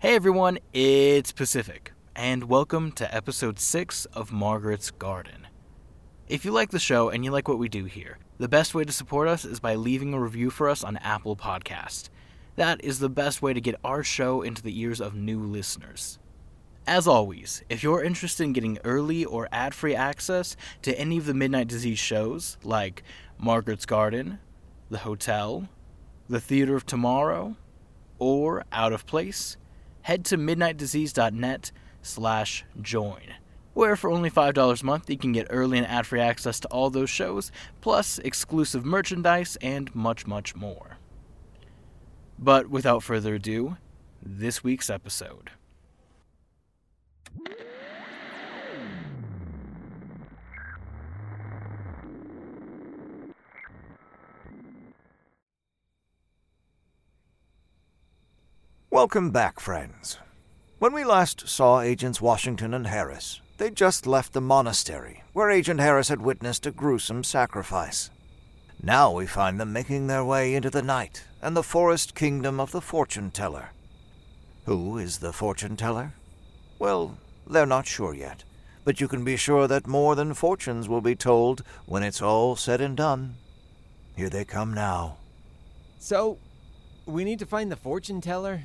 [0.00, 5.46] Hey everyone, it's Pacific, and welcome to episode 6 of Margaret's Garden.
[6.26, 8.82] If you like the show and you like what we do here, the best way
[8.82, 12.08] to support us is by leaving a review for us on Apple Podcast.
[12.56, 16.18] That is the best way to get our show into the ears of new listeners.
[16.86, 21.26] As always, if you're interested in getting early or ad free access to any of
[21.26, 23.02] the Midnight Disease shows, like
[23.36, 24.38] Margaret's Garden,
[24.88, 25.68] The Hotel,
[26.26, 27.56] The Theater of Tomorrow,
[28.18, 29.58] or Out of Place,
[30.02, 31.72] head to midnightdisease.net
[32.02, 33.34] slash join,
[33.74, 36.68] where for only $5 a month you can get early and ad free access to
[36.68, 40.98] all those shows, plus exclusive merchandise and much, much more.
[42.38, 43.76] But without further ado,
[44.22, 45.50] this week's episode.
[59.00, 60.18] Welcome back, friends.
[60.78, 65.80] When we last saw Agents Washington and Harris, they'd just left the monastery, where Agent
[65.80, 68.10] Harris had witnessed a gruesome sacrifice.
[68.82, 72.72] Now we find them making their way into the night and the forest kingdom of
[72.72, 73.70] the fortune teller.
[74.66, 76.12] Who is the fortune teller?
[76.78, 78.44] Well, they're not sure yet,
[78.84, 82.54] but you can be sure that more than fortunes will be told when it's all
[82.54, 83.36] said and done.
[84.14, 85.16] Here they come now.
[85.98, 86.36] So,
[87.06, 88.64] we need to find the fortune teller?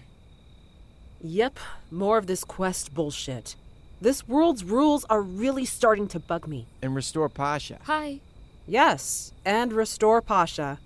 [1.28, 1.58] Yep,
[1.90, 3.56] more of this quest bullshit.
[4.00, 6.68] This world's rules are really starting to bug me.
[6.84, 7.80] And restore Pasha.
[7.86, 8.20] Hi.
[8.68, 10.78] Yes, and restore Pasha.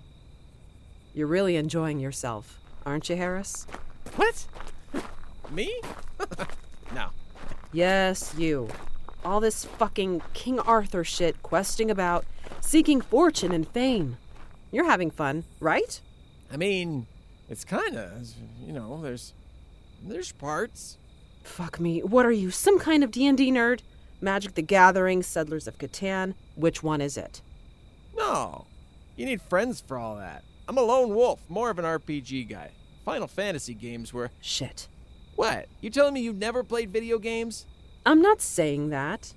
[1.12, 3.66] You're really enjoying yourself, aren't you, Harris?
[4.16, 4.46] What?
[5.50, 5.78] Me?
[6.94, 7.10] no.
[7.70, 8.68] Yes, you.
[9.22, 12.24] All this fucking King Arthur shit questing about,
[12.62, 14.16] seeking fortune and fame.
[14.72, 16.00] You're having fun, right?
[16.50, 17.08] I mean,
[17.50, 18.26] it's kind of,
[18.58, 19.34] you know, there's
[20.02, 20.98] there's parts.
[21.42, 22.00] Fuck me.
[22.00, 23.80] What are you, some kind of D&D nerd?
[24.20, 26.34] Magic the Gathering, Settlers of Catan.
[26.54, 27.42] Which one is it?
[28.16, 28.66] No.
[29.16, 30.44] You need friends for all that.
[30.68, 32.70] I'm a lone wolf, more of an RPG guy.
[33.04, 34.30] Final Fantasy games were.
[34.40, 34.88] Shit.
[35.36, 35.66] What?
[35.80, 37.66] You telling me you've never played video games?
[38.04, 39.34] I'm not saying that.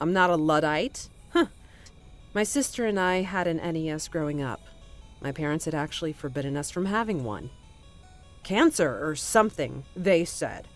[0.00, 1.08] I'm not a Luddite.
[1.30, 1.46] Huh.
[2.34, 4.60] My sister and I had an NES growing up.
[5.20, 7.50] My parents had actually forbidden us from having one.
[8.44, 10.68] Cancer or something, they said.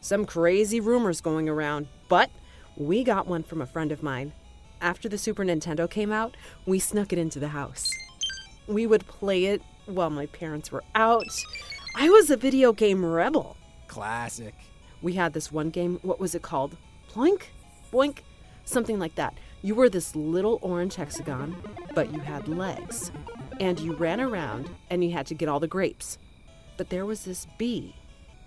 [0.00, 2.30] Some crazy rumors going around, but
[2.76, 4.32] we got one from a friend of mine.
[4.80, 7.90] After the Super Nintendo came out, we snuck it into the house.
[8.68, 11.26] We would play it while my parents were out.
[11.96, 13.56] I was a video game rebel.
[13.88, 14.54] Classic.
[15.02, 16.76] We had this one game, what was it called?
[17.10, 17.42] Ploink?
[17.92, 18.18] Boink?
[18.64, 19.34] Something like that.
[19.60, 21.56] You were this little orange hexagon,
[21.96, 23.10] but you had legs.
[23.58, 26.18] And you ran around and you had to get all the grapes.
[26.82, 27.94] But there was this bee,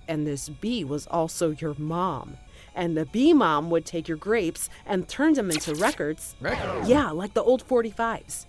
[0.09, 2.35] and this bee was also your mom.
[2.75, 6.35] And the bee mom would take your grapes and turn them into records.
[6.41, 6.90] Records?
[6.90, 8.45] Yeah, like the old 45s.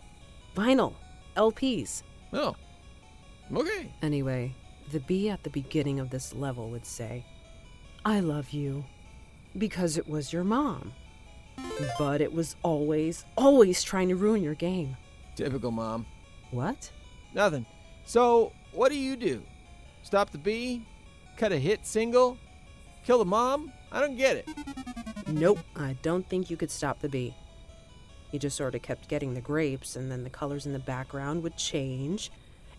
[0.56, 0.94] Vinyl,
[1.36, 2.02] LPs.
[2.32, 2.56] Oh.
[3.54, 3.92] Okay.
[4.02, 4.56] Anyway,
[4.90, 7.24] the bee at the beginning of this level would say,
[8.04, 8.86] I love you,
[9.56, 10.94] because it was your mom.
[11.96, 14.96] But it was always, always trying to ruin your game.
[15.36, 16.06] Typical mom.
[16.50, 16.90] What?
[17.34, 17.66] Nothing.
[18.04, 19.44] So, what do you do?
[20.06, 20.86] Stop the bee?
[21.36, 22.38] Cut a hit single?
[23.04, 23.72] Kill the mom?
[23.90, 24.48] I don't get it.
[25.26, 27.34] Nope, I don't think you could stop the bee.
[28.30, 31.42] You just sort of kept getting the grapes, and then the colors in the background
[31.42, 32.30] would change.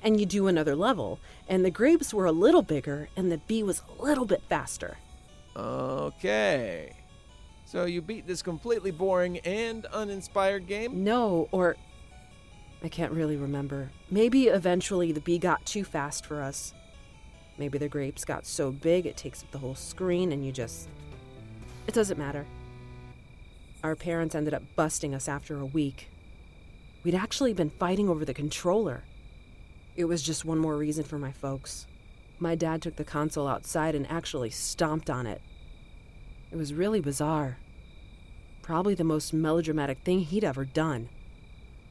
[0.01, 3.61] And you do another level, and the grapes were a little bigger, and the bee
[3.61, 4.95] was a little bit faster.
[5.53, 6.93] Okay.
[7.65, 11.03] So you beat this completely boring and uninspired game?
[11.03, 11.75] No, or.
[12.81, 13.91] I can't really remember.
[14.09, 16.73] Maybe eventually the bee got too fast for us.
[17.57, 20.87] Maybe the grapes got so big it takes up the whole screen and you just.
[21.87, 22.45] It doesn't matter.
[23.83, 26.09] Our parents ended up busting us after a week.
[27.03, 29.03] We'd actually been fighting over the controller.
[29.95, 31.87] It was just one more reason for my folks.
[32.39, 35.41] My dad took the console outside and actually stomped on it.
[36.51, 37.57] It was really bizarre.
[38.61, 41.09] Probably the most melodramatic thing he'd ever done.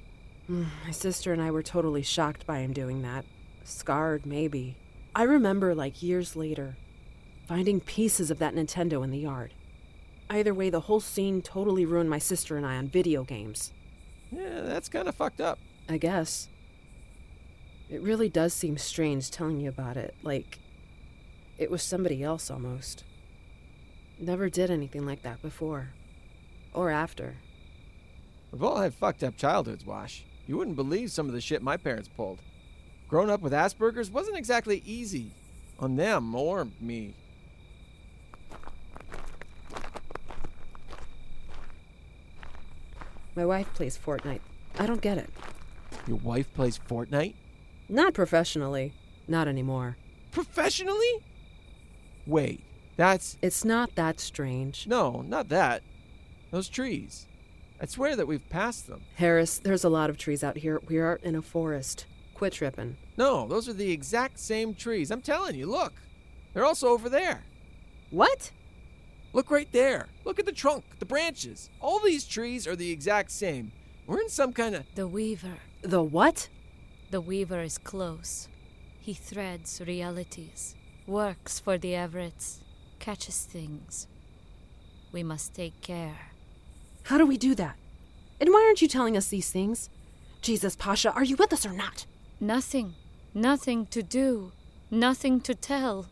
[0.48, 3.24] My sister and I were totally shocked by him doing that.
[3.64, 4.76] Scarred, maybe.
[5.16, 6.76] I remember, like years later,
[7.48, 9.54] finding pieces of that Nintendo in the yard.
[10.28, 13.72] Either way, the whole scene totally ruined my sister and I on video games.
[14.30, 15.58] Yeah, that's kind of fucked up.
[15.88, 16.48] I guess.
[17.88, 20.58] It really does seem strange telling you about it, like
[21.56, 23.02] it was somebody else almost.
[24.18, 25.92] Never did anything like that before.
[26.74, 27.36] Or after.
[28.52, 30.26] We've all had fucked up childhoods, Wash.
[30.46, 32.40] You wouldn't believe some of the shit my parents pulled.
[33.08, 35.30] Growing up with Asperger's wasn't exactly easy
[35.78, 37.14] on them or me.
[43.34, 44.40] My wife plays Fortnite.
[44.78, 45.30] I don't get it.
[46.06, 47.34] Your wife plays Fortnite?
[47.88, 48.92] Not professionally.
[49.28, 49.96] Not anymore.
[50.32, 51.22] Professionally?
[52.26, 52.60] Wait,
[52.96, 53.36] that's.
[53.42, 54.86] It's not that strange.
[54.86, 55.82] No, not that.
[56.50, 57.26] Those trees.
[57.80, 59.02] I swear that we've passed them.
[59.16, 60.80] Harris, there's a lot of trees out here.
[60.88, 62.06] We are in a forest.
[62.36, 62.98] Quit tripping.
[63.16, 65.10] No, those are the exact same trees.
[65.10, 65.94] I'm telling you, look.
[66.52, 67.44] They're also over there.
[68.10, 68.50] What?
[69.32, 70.08] Look right there.
[70.26, 71.70] Look at the trunk, the branches.
[71.80, 73.72] All these trees are the exact same.
[74.06, 74.84] We're in some kind of.
[74.96, 75.56] The Weaver.
[75.80, 76.50] The what?
[77.10, 78.48] The Weaver is close.
[79.00, 80.74] He threads realities,
[81.06, 82.58] works for the Everetts,
[82.98, 84.08] catches things.
[85.10, 86.32] We must take care.
[87.04, 87.76] How do we do that?
[88.38, 89.88] And why aren't you telling us these things?
[90.42, 92.04] Jesus, Pasha, are you with us or not?
[92.40, 92.94] Nothing.
[93.32, 94.52] Nothing to do.
[94.90, 96.06] Nothing to tell.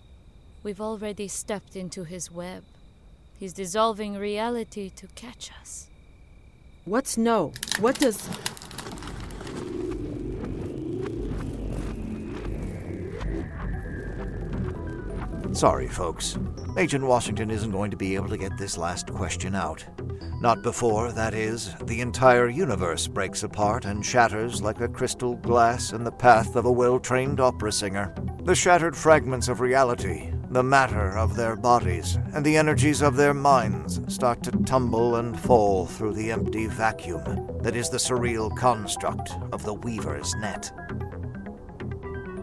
[0.63, 2.65] We've already stepped into his web.
[3.39, 5.89] He's dissolving reality to catch us.
[6.87, 7.53] What's no?
[7.79, 8.27] What does.
[15.53, 16.39] Sorry, folks.
[16.79, 19.85] Agent Washington isn't going to be able to get this last question out.
[20.45, 25.95] Not before, that is, the entire universe breaks apart and shatters like a crystal glass
[25.95, 28.15] in the path of a well trained opera singer.
[28.43, 33.33] The shattered fragments of reality, the matter of their bodies, and the energies of their
[33.33, 39.33] minds start to tumble and fall through the empty vacuum that is the surreal construct
[39.51, 40.71] of the Weaver's net.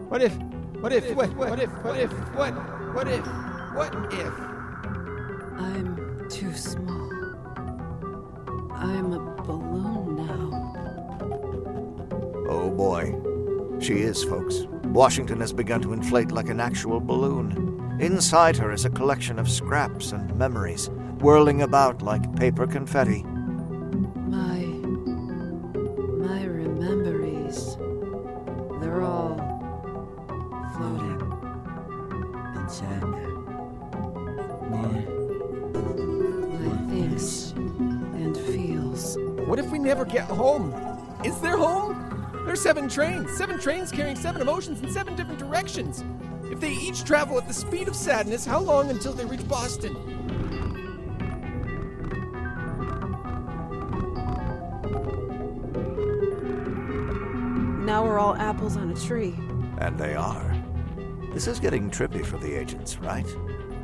[0.08, 0.36] What if?
[0.80, 1.14] What if?
[1.14, 1.70] What, what if?
[1.84, 2.10] What if?
[2.34, 2.50] What?
[2.96, 3.24] What if?
[3.76, 4.34] What if?
[5.56, 6.91] I'm too small.
[8.82, 10.50] I'm a balloon now.
[12.50, 13.14] Oh boy.
[13.80, 14.66] She is, folks.
[14.86, 17.96] Washington has begun to inflate like an actual balloon.
[18.00, 20.90] Inside her is a collection of scraps and memories,
[21.20, 23.24] whirling about like paper confetti.
[40.34, 40.72] Home?
[41.24, 42.02] Is there home?
[42.44, 46.04] There's seven trains, seven trains carrying seven emotions in seven different directions.
[46.50, 49.94] If they each travel at the speed of sadness, how long until they reach Boston?
[57.86, 59.34] Now we're all apples on a tree.
[59.78, 60.56] And they are.
[61.32, 63.26] This is getting trippy for the agents, right?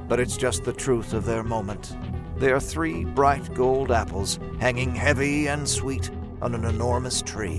[0.08, 1.96] But it's just the truth of their moment.
[2.36, 7.58] They are three bright gold apples hanging heavy and sweet on an enormous tree.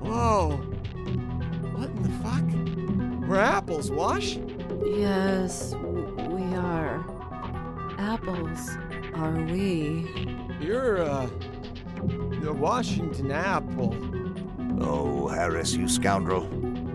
[0.00, 0.56] Whoa.
[1.74, 3.28] What in the fuck?
[3.28, 4.36] We're apples, Wash?
[4.84, 7.04] Yes, we are.
[7.98, 8.70] Apples
[9.14, 10.36] are we.
[10.60, 11.28] You're, uh.
[12.42, 13.96] The Washington apple.
[14.80, 16.46] Oh, Harris, you scoundrel.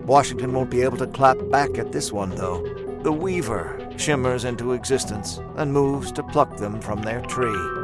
[0.06, 2.62] Washington won't be able to clap back at this one, though.
[3.02, 7.79] The Weaver shimmers into existence and moves to pluck them from their tree.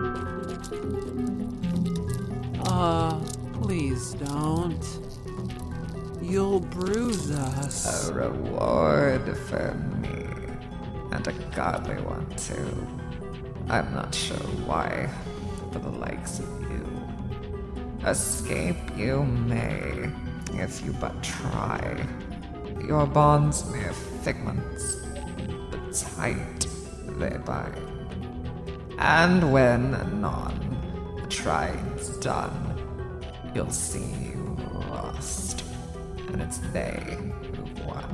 [2.79, 3.19] Uh,
[3.55, 4.87] please don't.
[6.21, 8.11] You'll bruise us.
[8.11, 10.27] A reward for me.
[11.11, 12.87] And a godly one, too.
[13.71, 15.09] I'm not sure why,
[15.73, 16.87] for the likes of you.
[18.07, 20.11] Escape you may,
[20.53, 22.07] if you but try.
[22.87, 24.97] Your bonds mere figments,
[25.71, 26.67] but tight
[27.19, 27.75] they bind.
[28.99, 32.66] And when anon the trying's done,
[33.57, 34.55] you'll see you
[34.91, 35.65] lost,
[36.29, 37.17] and it's they
[37.55, 38.05] who've won.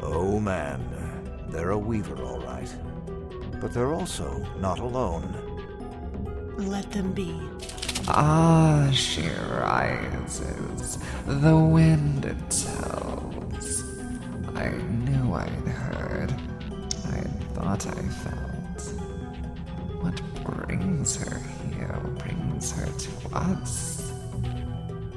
[0.00, 0.80] Oh man,
[1.48, 2.72] they're a Weaver, all right.
[3.60, 5.26] But they're also not alone.
[6.56, 7.36] Let them be.
[8.06, 13.82] Ah, she rises, the wind it tells.
[14.54, 16.32] I knew I'd heard,
[17.06, 17.22] I
[17.54, 18.82] thought I felt.
[20.00, 21.40] What brings her
[21.74, 24.12] here brings her to us.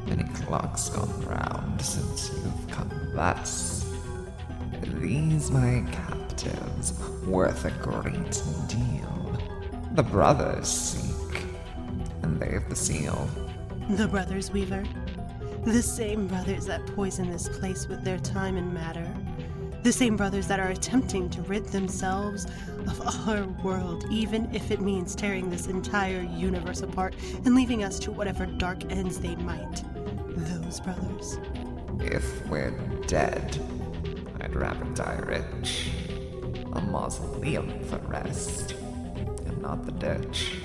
[0.08, 3.86] Many clocks gone round since you've come thus.
[4.82, 6.94] These my captives,
[7.26, 9.40] worth a great deal.
[9.94, 11.42] The brothers seek,
[12.22, 13.30] and they've the seal.
[13.90, 14.84] The Brothers Weaver.
[15.64, 19.08] The same brothers that poison this place with their time and matter.
[19.86, 22.48] The same brothers that are attempting to rid themselves
[22.88, 27.14] of our world, even if it means tearing this entire universe apart
[27.46, 29.84] and leaving us to whatever dark ends they might.
[30.36, 31.38] Those brothers.
[32.00, 32.72] If we're
[33.06, 33.60] dead,
[34.42, 35.92] I'd rather die rich.
[36.74, 38.74] A mausoleum for rest,
[39.46, 40.62] and not the ditch.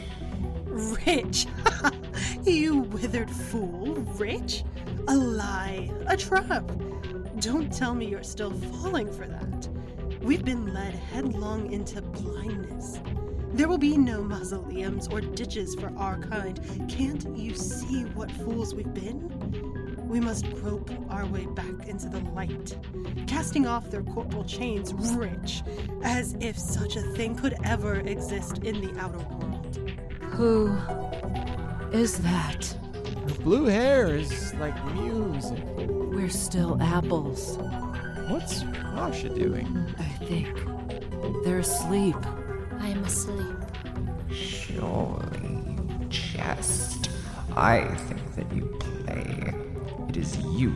[0.65, 1.47] Rich?
[2.47, 3.97] you withered fool.
[4.17, 4.65] Rich?
[5.09, 5.91] A lie.
[6.07, 6.65] A trap.
[7.41, 9.69] Don't tell me you're still falling for that.
[10.21, 13.01] We've been led headlong into blindness.
[13.55, 16.61] There will be no mausoleums or ditches for our kind.
[16.87, 19.27] Can't you see what fools we've been?
[20.07, 22.77] We must grope our way back into the light,
[23.27, 25.63] casting off their corporal chains rich,
[26.03, 29.79] as if such a thing could ever exist in the outer world.
[30.21, 30.77] Who
[31.97, 32.77] is that?
[33.29, 35.65] Her blue hair is like music.
[36.11, 37.57] We're still apples.
[38.27, 39.87] What's Pasha doing?
[39.97, 40.49] I think.
[41.45, 42.17] They're asleep.
[42.81, 43.57] I am asleep.
[44.33, 47.11] Surely you jest.
[47.57, 49.55] I think that you play.
[50.09, 50.75] It is you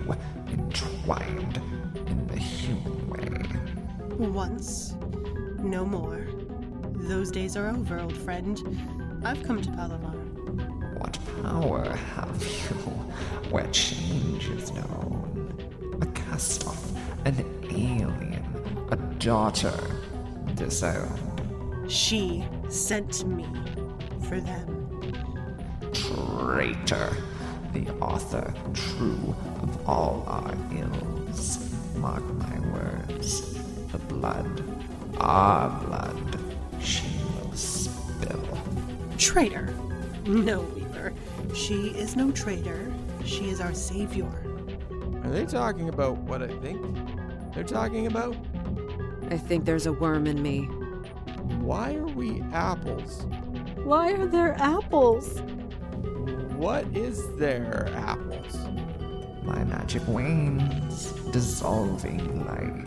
[0.53, 1.61] entwined
[2.07, 4.17] in the human way.
[4.17, 4.95] Once,
[5.59, 6.29] no more.
[6.93, 8.57] Those days are over, old friend.
[9.25, 10.15] I've come to Palavar.
[11.01, 12.77] What power have you
[13.51, 15.14] where change is known?
[16.35, 16.93] A cast off,
[17.27, 17.37] an
[17.71, 18.45] alien,
[18.91, 19.73] a daughter,
[20.57, 21.89] disowned.
[21.89, 23.47] She sent me
[24.29, 25.13] for them.
[25.93, 27.17] Traitor,
[27.73, 31.73] the author true of all our ills.
[31.95, 33.57] Mark my words.
[33.93, 34.65] The blood,
[35.19, 36.41] our blood,
[36.81, 38.59] she will spill.
[39.19, 39.73] Traitor?
[40.27, 41.13] No, Weaver.
[41.55, 42.93] She is no traitor.
[43.25, 44.44] She is our savior.
[45.25, 46.99] Are they talking about what I think
[47.55, 48.37] they're talking about?
[49.31, 50.65] I think there's a worm in me.
[51.61, 53.27] Why are we apples?
[53.85, 55.41] Why are there apples?
[56.57, 58.57] What is there, apples?
[59.45, 62.87] My magic wanes, dissolving light.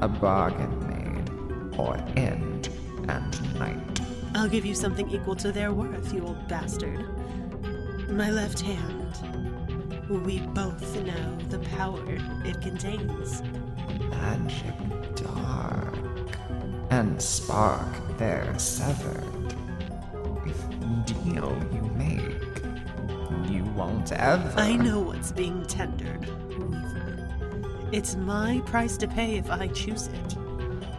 [0.00, 2.68] A bargain made, or end
[3.08, 4.00] and night.
[4.34, 7.04] I'll give you something equal to their worth, you old bastard.
[8.10, 8.97] My left hand.
[10.08, 12.02] We both know the power
[12.42, 13.42] it contains.
[14.10, 14.74] Magic
[15.14, 15.94] dark,
[16.88, 17.86] and spark
[18.16, 19.54] there severed.
[20.46, 20.64] If
[21.04, 22.62] deal you make,
[23.50, 24.58] you won't ever.
[24.58, 27.88] I know what's being tendered, Weaver.
[27.92, 30.36] It's my price to pay if I choose it.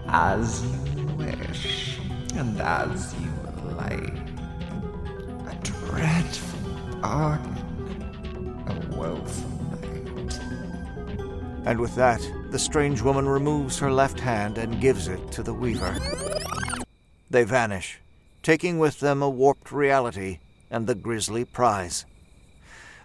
[0.08, 1.98] As you wish,
[2.36, 3.32] and as you
[3.76, 4.20] like.
[5.48, 7.49] A dreadful bargain,
[11.70, 15.54] And with that, the strange woman removes her left hand and gives it to the
[15.54, 15.96] weaver.
[17.30, 18.00] They vanish,
[18.42, 20.40] taking with them a warped reality
[20.72, 22.08] and the grisly prize.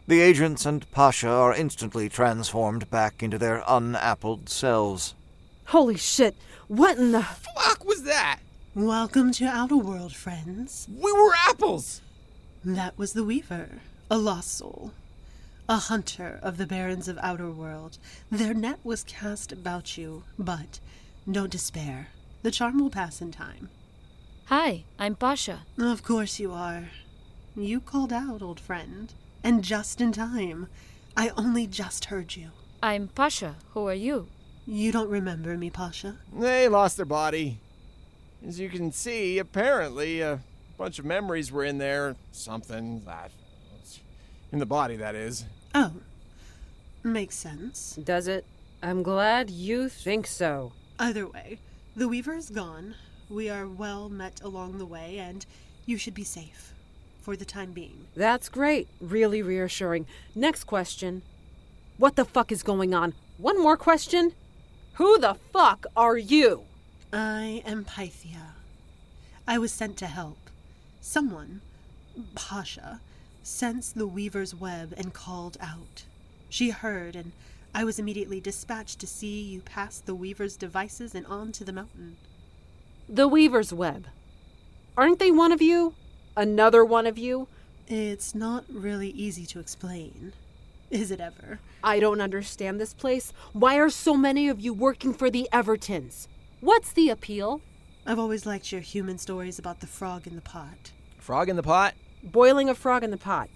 [0.06, 5.14] The agents and Pasha are instantly transformed back into their unappled selves.
[5.66, 6.34] Holy shit!
[6.66, 7.22] What in the.
[7.22, 8.40] Fuck was that?
[8.74, 10.88] Welcome to Outer World, friends.
[10.88, 12.00] We were apples!
[12.64, 13.68] That was the Weaver,
[14.10, 14.92] a lost soul,
[15.68, 17.98] a hunter of the barons of Outer World.
[18.30, 20.80] Their net was cast about you, but
[21.30, 22.08] don't despair.
[22.42, 23.70] The charm will pass in time.
[24.46, 25.64] Hi, I'm Pasha.
[25.78, 26.90] Of course you are.
[27.56, 30.68] You called out, old friend, and just in time.
[31.16, 32.50] I only just heard you.
[32.82, 33.56] I'm Pasha.
[33.72, 34.28] Who are you?
[34.66, 36.18] You don't remember me, Pasha?
[36.38, 37.60] They lost their body.
[38.46, 40.40] As you can see, apparently a
[40.76, 42.16] bunch of memories were in there.
[42.32, 43.30] Something that.
[44.54, 45.46] In the body, that is.
[45.74, 45.94] Oh,
[47.02, 47.96] makes sense.
[47.96, 48.44] Does it?
[48.84, 50.70] I'm glad you think so.
[50.96, 51.58] Either way,
[51.96, 52.94] the Weaver is gone.
[53.28, 55.44] We are well met along the way, and
[55.86, 56.72] you should be safe.
[57.20, 58.06] For the time being.
[58.14, 58.86] That's great.
[59.00, 60.06] Really reassuring.
[60.36, 61.22] Next question.
[61.98, 63.14] What the fuck is going on?
[63.38, 64.34] One more question.
[64.98, 66.62] Who the fuck are you?
[67.12, 68.52] I am Pythia.
[69.48, 70.38] I was sent to help.
[71.00, 71.60] Someone,
[72.36, 73.00] Pasha,
[73.46, 76.04] sensed the Weaver's web and called out.
[76.48, 77.32] She heard, and
[77.74, 81.72] I was immediately dispatched to see you past the Weaver's devices and on to the
[81.72, 82.16] mountain.
[83.08, 84.06] The Weaver's Web.
[84.96, 85.94] Aren't they one of you?
[86.36, 87.48] Another one of you?
[87.86, 90.32] It's not really easy to explain.
[90.90, 91.58] Is it ever?
[91.82, 93.32] I don't understand this place.
[93.52, 96.28] Why are so many of you working for the Evertons?
[96.60, 97.60] What's the appeal?
[98.06, 100.92] I've always liked your human stories about the frog in the pot.
[101.18, 101.94] Frog in the pot?
[102.24, 103.48] Boiling a frog in the pot.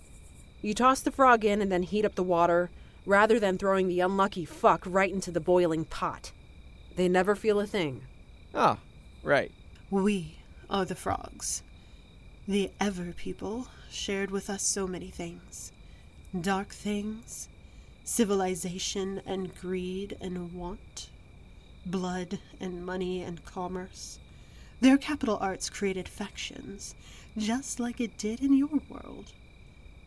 [0.61, 2.71] You toss the frog in and then heat up the water,
[3.07, 6.33] rather than throwing the unlucky fuck right into the boiling pot.
[6.95, 8.03] They never feel a thing.
[8.55, 8.79] Oh,
[9.23, 9.51] right.
[9.91, 10.37] We
[10.69, 11.63] are the frogs.
[12.47, 15.73] The Ever people shared with us so many things
[16.39, 17.49] dark things,
[18.05, 21.09] civilization and greed and want,
[21.87, 24.19] blood and money and commerce,
[24.81, 26.95] Their capital arts created factions,
[27.39, 29.33] just like it did in your world.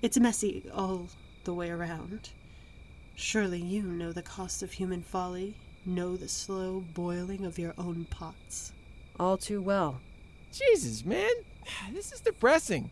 [0.01, 1.07] It's messy all
[1.43, 2.29] the way around.
[3.15, 8.05] Surely you know the cost of human folly, know the slow boiling of your own
[8.09, 8.73] pots.
[9.19, 10.01] All too well.
[10.51, 11.29] Jesus, man.
[11.93, 12.89] This is depressing.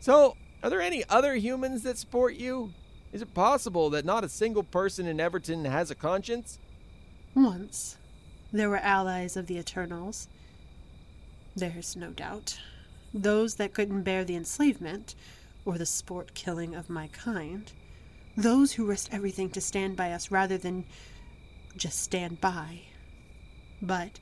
[0.00, 2.72] So, are there any other humans that support you?
[3.12, 6.58] Is it possible that not a single person in Everton has a conscience?
[7.34, 7.96] Once,
[8.52, 10.28] there were allies of the Eternals.
[11.56, 12.58] There's no doubt.
[13.12, 15.14] Those that couldn't bear the enslavement,
[15.64, 17.70] or the sport killing of my kind.
[18.36, 20.84] Those who risked everything to stand by us rather than
[21.76, 22.82] just stand by.
[23.82, 24.20] But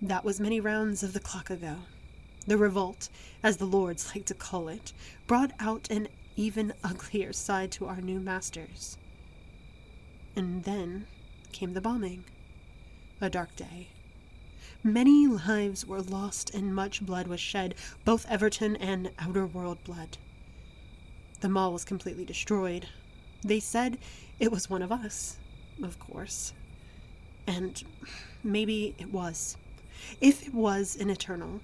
[0.00, 1.76] that was many rounds of the clock ago.
[2.46, 3.08] The revolt,
[3.42, 4.92] as the lords like to call it,
[5.26, 8.98] brought out an even uglier side to our new masters.
[10.36, 11.06] And then
[11.52, 12.24] came the bombing.
[13.20, 13.88] A dark day.
[14.86, 17.74] Many lives were lost and much blood was shed,
[18.04, 20.18] both Everton and Outer World blood.
[21.40, 22.88] The mall was completely destroyed.
[23.42, 23.96] They said
[24.38, 25.38] it was one of us,
[25.82, 26.52] of course.
[27.46, 27.82] And
[28.42, 29.56] maybe it was.
[30.20, 31.62] If it was an Eternal,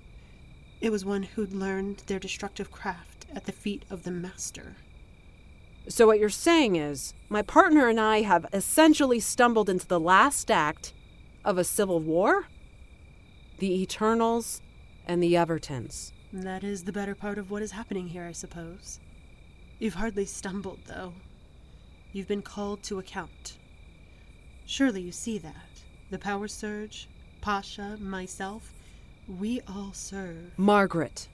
[0.81, 4.77] it was one who'd learned their destructive craft at the feet of the Master.
[5.89, 10.51] So, what you're saying is, my partner and I have essentially stumbled into the last
[10.51, 10.95] act
[11.45, 12.47] of a civil war?
[13.61, 14.63] The Eternals
[15.07, 16.13] and the Evertons.
[16.33, 19.01] That is the better part of what is happening here, I suppose.
[19.79, 21.13] You've hardly stumbled, though.
[22.11, 23.59] You've been called to account.
[24.65, 25.83] Surely you see that.
[26.09, 27.07] The power surge,
[27.43, 28.73] Pasha, myself,
[29.29, 30.53] we all serve.
[30.57, 31.29] Margaret.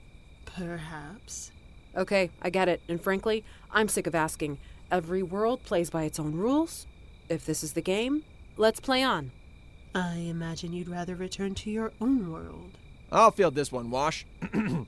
[0.45, 1.51] Perhaps.
[1.95, 2.81] Okay, I get it.
[2.89, 4.57] And frankly, I'm sick of asking.
[4.91, 6.87] Every world plays by its own rules.
[7.29, 8.23] If this is the game,
[8.57, 9.31] let's play on.
[9.97, 12.77] I imagine you'd rather return to your own world.
[13.11, 14.27] I'll field this one, Wash.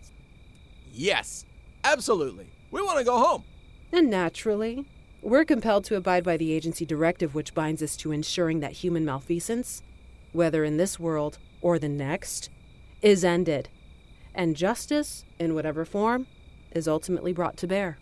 [0.93, 1.45] yes,
[1.83, 2.45] absolutely.
[2.69, 3.43] We want to go home.
[3.91, 4.86] And naturally,
[5.23, 9.03] we're compelled to abide by the agency directive which binds us to ensuring that human
[9.03, 9.81] malfeasance,
[10.31, 12.51] whether in this world or the next,
[13.01, 13.67] is ended,
[14.36, 16.27] and justice, in whatever form,
[16.71, 17.97] is ultimately brought to bear.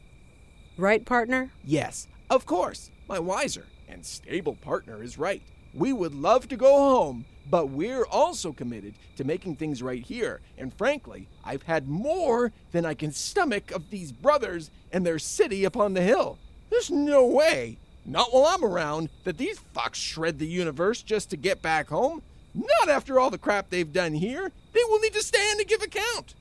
[0.75, 1.53] Right, partner?
[1.63, 2.91] Yes, of course.
[3.07, 5.41] My wiser and stable partner is right.
[5.77, 10.41] We would love to go home, but we're also committed to making things right here.
[10.57, 15.65] And frankly, I've had more than I can stomach of these brothers and their city
[15.65, 16.39] upon the hill.
[16.71, 21.37] There's no way, not while I'm around, that these fucks shred the universe just to
[21.37, 22.23] get back home.
[22.55, 24.51] Not after all the crap they've done here.
[24.73, 26.33] They will need to stand and give account.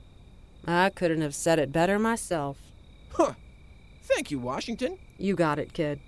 [0.67, 2.57] I couldn't have said it better myself.
[3.13, 3.35] Huh.
[4.03, 4.97] Thank you, Washington.
[5.19, 6.01] You got it, kid.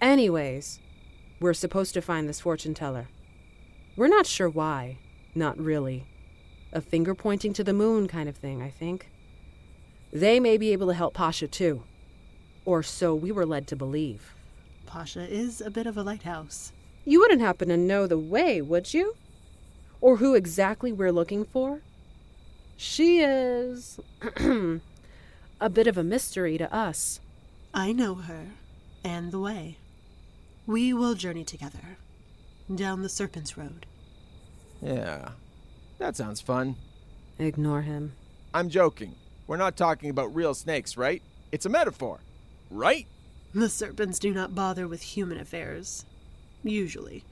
[0.00, 0.80] Anyways,
[1.40, 3.08] we're supposed to find this fortune teller.
[3.96, 4.98] We're not sure why.
[5.34, 6.06] Not really.
[6.72, 9.10] A finger pointing to the moon kind of thing, I think.
[10.12, 11.82] They may be able to help Pasha too.
[12.64, 14.34] Or so we were led to believe.
[14.86, 16.72] Pasha is a bit of a lighthouse.
[17.04, 19.16] You wouldn't happen to know the way, would you?
[20.00, 21.80] Or who exactly we're looking for?
[22.76, 23.98] She is
[25.60, 27.20] a bit of a mystery to us.
[27.74, 28.48] I know her
[29.04, 29.78] and the way.
[30.68, 31.96] We will journey together
[32.72, 33.86] down the Serpent's Road.
[34.82, 35.30] Yeah,
[35.96, 36.76] that sounds fun.
[37.38, 38.12] Ignore him.
[38.52, 39.14] I'm joking.
[39.46, 41.22] We're not talking about real snakes, right?
[41.50, 42.20] It's a metaphor,
[42.70, 43.06] right?
[43.54, 46.04] The serpents do not bother with human affairs.
[46.62, 47.24] Usually.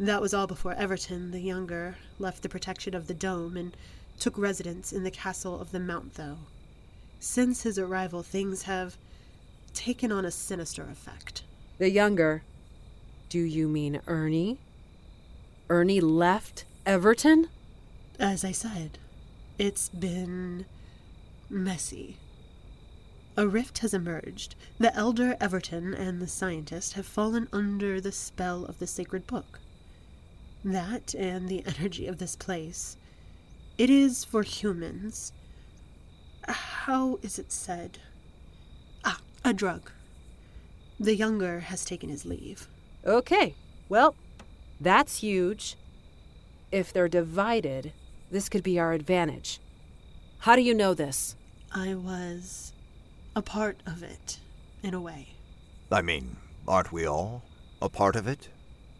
[0.00, 3.76] That was all before Everton, the younger, left the protection of the dome and
[4.18, 6.38] took residence in the castle of the Mount, though.
[7.20, 8.96] Since his arrival, things have
[9.72, 11.44] taken on a sinister effect.
[11.78, 12.42] The younger.
[13.28, 14.58] Do you mean Ernie?
[15.68, 17.48] Ernie left Everton?
[18.18, 18.98] As I said,
[19.58, 20.66] it's been
[21.50, 22.16] messy.
[23.36, 24.54] A rift has emerged.
[24.78, 29.58] The elder Everton and the scientist have fallen under the spell of the sacred book.
[30.64, 32.96] That and the energy of this place.
[33.76, 35.32] It is for humans.
[36.46, 37.98] How is it said?
[39.04, 39.90] Ah, a drug.
[40.98, 42.68] The younger has taken his leave.
[43.04, 43.54] Okay,
[43.88, 44.14] well,
[44.80, 45.76] that's huge.
[46.70, 47.92] If they're divided,
[48.30, 49.60] this could be our advantage.
[50.40, 51.36] How do you know this?
[51.72, 52.72] I was
[53.34, 54.38] a part of it,
[54.82, 55.28] in a way.
[55.90, 57.42] I mean, aren't we all
[57.82, 58.48] a part of it?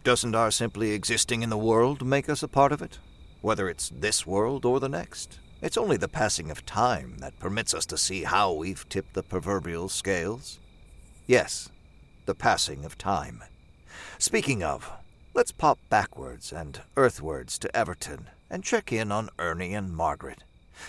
[0.02, 2.98] Doesn't our simply existing in the world make us a part of it?
[3.40, 5.38] Whether it's this world or the next.
[5.62, 9.22] It's only the passing of time that permits us to see how we've tipped the
[9.22, 10.58] proverbial scales.
[11.26, 11.70] Yes,
[12.26, 13.42] the passing of time.
[14.18, 14.90] Speaking of,
[15.34, 20.44] let's pop backwards and earthwards to Everton and check in on Ernie and Margaret.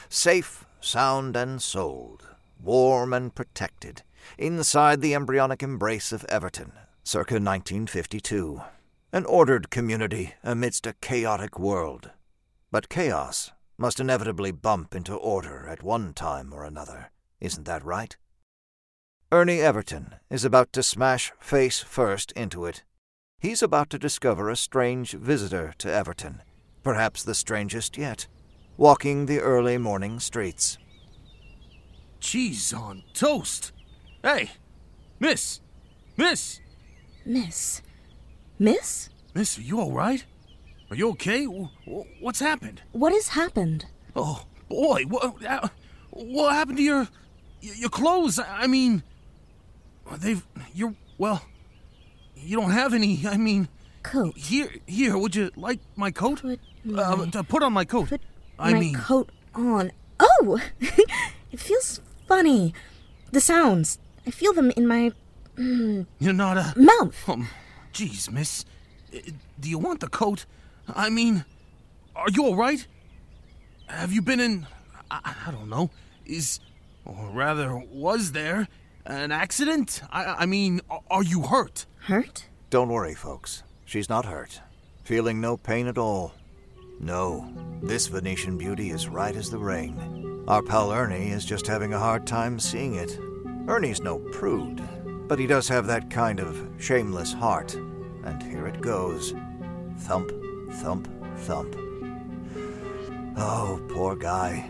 [0.10, 2.28] Safe, sound, and sold,
[2.62, 4.04] warm and protected,
[4.38, 6.72] inside the embryonic embrace of Everton,
[7.04, 8.62] circa 1952.
[9.12, 12.12] An ordered community amidst a chaotic world.
[12.72, 17.12] But chaos must inevitably bump into order at one time or another.
[17.40, 18.16] Isn't that right?
[19.32, 22.84] Ernie Everton is about to smash face first into it.
[23.40, 26.42] He's about to discover a strange visitor to Everton,
[26.84, 28.28] perhaps the strangest yet,
[28.78, 30.78] walking the early morning streets.
[32.20, 33.72] Cheese on toast.
[34.24, 34.52] Hey,
[35.20, 35.60] miss,
[36.18, 36.62] miss,
[37.26, 37.82] Miss.
[38.60, 39.10] Miss?
[39.34, 40.24] miss, are you all right?
[40.92, 41.46] Are you okay?
[41.46, 42.84] Wh- wh- What's happened?
[42.92, 43.88] What has happened?
[44.16, 45.68] Oh boy, what uh,
[46.12, 47.08] what happened to your
[47.62, 48.38] your clothes?
[48.38, 49.04] I I mean,
[50.18, 51.42] they've you're well.
[52.36, 53.26] You don't have any.
[53.28, 53.68] I mean,
[54.04, 54.38] Coat.
[54.38, 55.18] here here.
[55.18, 56.42] Would you like my coat?
[56.42, 56.60] Put
[56.96, 58.10] Uh, to put on my coat.
[58.10, 58.22] Put
[58.60, 59.92] I my mean, coat on.
[60.20, 60.60] Oh!
[61.52, 62.74] it feels funny.
[63.32, 64.00] The sounds.
[64.28, 65.12] I feel them in my
[65.58, 67.30] mm, you're not a mouth.
[67.30, 67.48] Um,
[67.94, 68.66] geez, miss.
[69.14, 69.20] Uh,
[69.60, 70.46] Do you want the coat?
[70.96, 71.46] I mean,
[72.16, 72.86] are you all right?
[73.88, 74.68] Have you been in.
[75.12, 75.90] I, I don't know.
[76.26, 76.60] Is.
[77.06, 78.68] Or rather, was there
[79.06, 80.02] an accident?
[80.12, 81.86] I, I mean, are you hurt?
[82.02, 82.46] Hurt?
[82.70, 83.64] Don't worry, folks.
[83.86, 84.62] She's not hurt.
[85.04, 86.34] Feeling no pain at all.
[87.00, 90.44] No, this Venetian beauty is right as the rain.
[90.48, 93.20] Our pal Ernie is just having a hard time seeing it.
[93.68, 94.82] Ernie's no prude,
[95.28, 97.76] but he does have that kind of shameless heart.
[97.76, 99.34] And here it goes
[100.00, 100.32] thump,
[100.72, 101.08] thump,
[101.40, 101.76] thump.
[103.38, 104.70] Oh, poor guy.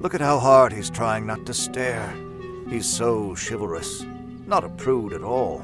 [0.00, 2.12] Look at how hard he's trying not to stare.
[2.70, 4.06] He's so chivalrous.
[4.46, 5.60] Not a prude at all.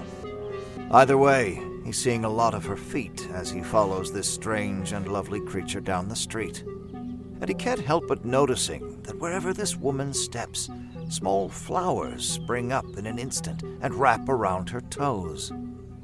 [0.90, 5.06] Either way, he's seeing a lot of her feet as he follows this strange and
[5.06, 6.64] lovely creature down the street.
[7.40, 10.68] And he can't help but noticing that wherever this woman steps,
[11.08, 15.52] small flowers spring up in an instant and wrap around her toes,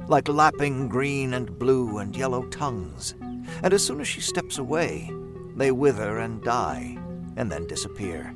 [0.07, 3.17] like lapping green and blue and yellow tongues.
[3.65, 5.11] And as soon as she steps away,
[5.57, 6.97] they wither and die,
[7.37, 8.33] and then disappear.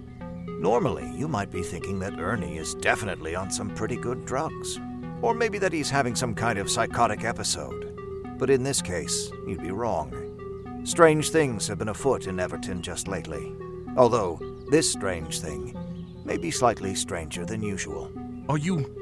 [0.47, 4.79] Normally, you might be thinking that Ernie is definitely on some pretty good drugs,
[5.23, 7.99] or maybe that he's having some kind of psychotic episode.
[8.39, 10.83] But in this case, you'd be wrong.
[10.85, 13.55] Strange things have been afoot in Everton just lately,
[13.97, 14.39] although
[14.71, 15.77] this strange thing
[16.25, 18.11] may be slightly stranger than usual.
[18.49, 18.93] Are you.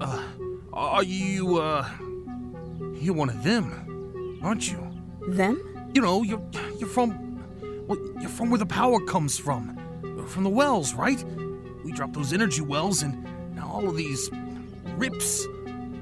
[0.00, 0.22] Uh.
[0.72, 1.88] Are you, uh.
[2.94, 4.90] You're one of them, aren't you?
[5.28, 5.90] Them?
[5.94, 6.42] You know, you're.
[6.78, 7.44] You're from.
[7.86, 9.78] Well, you're from where the power comes from.
[10.26, 11.22] From the wells, right?
[11.84, 14.30] We dropped those energy wells, and now all of these
[14.96, 15.46] rips,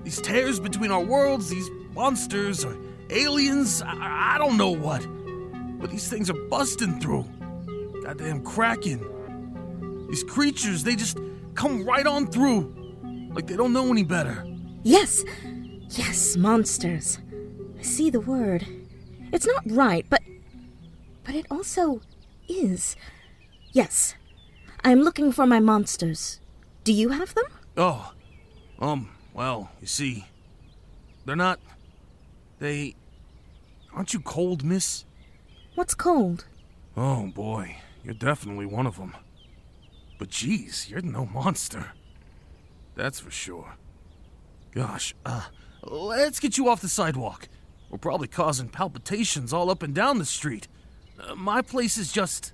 [0.05, 2.77] these tears between our worlds, these monsters or
[3.11, 5.07] aliens, I, I don't know what.
[5.81, 7.25] But these things are busting through.
[8.05, 10.07] Goddamn kraken.
[10.09, 11.19] These creatures, they just
[11.55, 12.75] come right on through.
[13.33, 14.45] Like they don't know any better.
[14.83, 15.25] Yes.
[15.91, 17.19] Yes, monsters.
[17.79, 18.67] I see the word.
[19.33, 20.23] It's not right, but.
[21.25, 22.01] But it also
[22.49, 22.97] is.
[23.73, 24.15] Yes.
[24.85, 26.41] I'm looking for my monsters.
[26.85, 27.45] Do you have them?
[27.77, 28.13] Oh,
[28.79, 30.27] um, well, you see,
[31.25, 31.61] they're not.
[32.59, 32.95] They.
[33.93, 35.05] Aren't you cold, miss?
[35.75, 36.47] What's cold?
[36.97, 39.15] Oh boy, you're definitely one of them.
[40.19, 41.93] But geez, you're no monster.
[42.95, 43.75] That's for sure.
[44.73, 45.47] Gosh, uh,
[45.83, 47.49] let's get you off the sidewalk.
[47.91, 50.69] We're probably causing palpitations all up and down the street.
[51.19, 52.53] Uh, my place is just.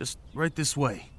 [0.00, 1.10] Just right this way.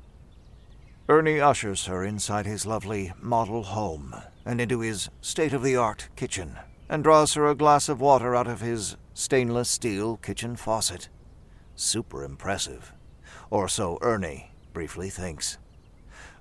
[1.07, 6.09] Ernie ushers her inside his lovely model home and into his state of the art
[6.15, 6.57] kitchen
[6.89, 11.09] and draws her a glass of water out of his stainless steel kitchen faucet.
[11.75, 12.91] Super impressive.
[13.51, 15.59] Or so Ernie briefly thinks.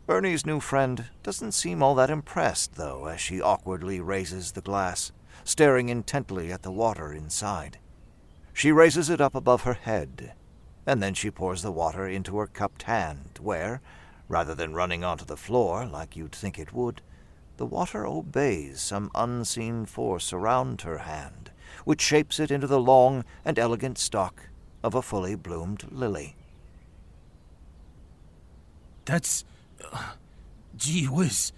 [0.09, 5.12] Ernie's new friend doesn't seem all that impressed, though, as she awkwardly raises the glass,
[5.44, 7.76] staring intently at the water inside.
[8.55, 10.33] She raises it up above her head,
[10.86, 13.80] and then she pours the water into her cupped hand, where,
[14.28, 17.02] rather than running onto the floor like you'd think it would,
[17.56, 21.50] the water obeys some unseen force around her hand,
[21.84, 24.48] which shapes it into the long and elegant stalk
[24.82, 26.36] of a fully bloomed lily.
[29.04, 29.44] That's.
[29.92, 30.12] Uh,
[30.76, 31.52] gee whiz.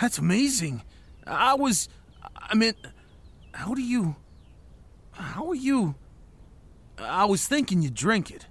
[0.00, 0.82] That's amazing.
[1.26, 1.88] I was.
[2.36, 2.74] I mean,
[3.52, 4.16] How do you.
[5.12, 5.94] How are you.
[7.04, 8.46] I was thinking you'd drink it.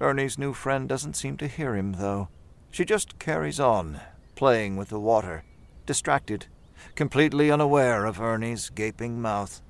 [0.00, 2.28] Ernie's new friend doesn't seem to hear him, though.
[2.70, 4.00] She just carries on,
[4.34, 5.44] playing with the water,
[5.86, 6.46] distracted,
[6.94, 9.60] completely unaware of Ernie's gaping mouth.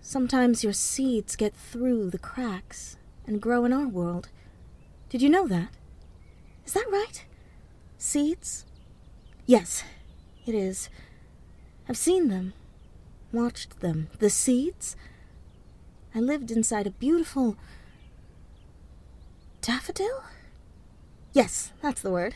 [0.00, 4.28] Sometimes your seeds get through the cracks and grow in our world.
[5.10, 5.70] Did you know that?
[6.66, 7.24] Is that right?
[7.98, 8.64] Seeds?
[9.46, 9.84] Yes,
[10.46, 10.88] it is.
[11.88, 12.52] I've seen them,
[13.32, 14.08] watched them.
[14.18, 14.96] The seeds?
[16.14, 17.56] I lived inside a beautiful.
[19.60, 20.22] daffodil?
[21.32, 22.34] Yes, that's the word.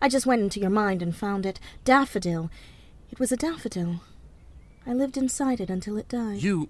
[0.00, 1.60] I just went into your mind and found it.
[1.84, 2.50] Daffodil.
[3.10, 4.00] It was a daffodil.
[4.86, 6.42] I lived inside it until it died.
[6.42, 6.68] You.